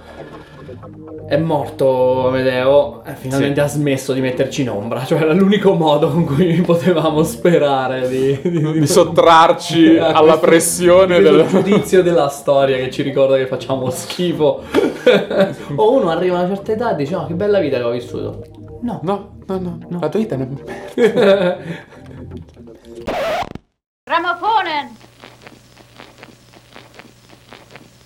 È 1.28 1.38
morto 1.38 2.28
Amedeo, 2.28 3.04
e 3.04 3.14
finalmente 3.16 3.56
Sì. 3.56 3.60
ha 3.66 3.68
smesso 3.68 4.14
di 4.14 4.22
metterci 4.22 4.62
in 4.62 4.70
ombra, 4.70 5.04
cioè 5.06 5.22
era 5.22 5.34
l'unico 5.34 5.74
modo 5.74 6.10
con 6.10 6.24
cui 6.26 6.62
potevamo 6.66 7.24
sperare 7.24 8.08
di, 8.08 8.40
di, 8.44 8.72
Di 8.80 8.88
sottrarci 8.88 9.98
alla 9.98 10.20
questo- 10.22 10.40
pressione 10.40 11.20
del... 11.22 11.46
giudizio 11.48 12.04
della 12.04 12.28
storia 12.30 12.78
che 12.78 12.92
ci 12.92 13.02
ricorda 13.02 13.38
che 13.38 13.48
facciamo 13.48 13.90
schifo. 13.90 14.62
o 15.76 15.92
uno 15.94 16.10
arriva 16.10 16.38
a 16.40 16.44
una 16.44 16.56
certa 16.56 16.72
età 16.74 16.92
e 16.92 16.96
dice: 16.96 17.16
No, 17.16 17.26
che 17.26 17.34
bella 17.34 17.60
vita 17.60 17.78
che 17.78 17.84
ho 17.84 17.92
vissuto. 17.92 18.44
No. 18.82 19.00
No, 19.02 19.30
no, 19.48 19.58
no, 19.60 20.00
la 20.00 20.10
tua 20.10 20.20
vita 20.20 20.36
è 20.36 20.38
una 20.38 20.48
merda. 20.48 21.58
Grammofonen! 24.04 24.90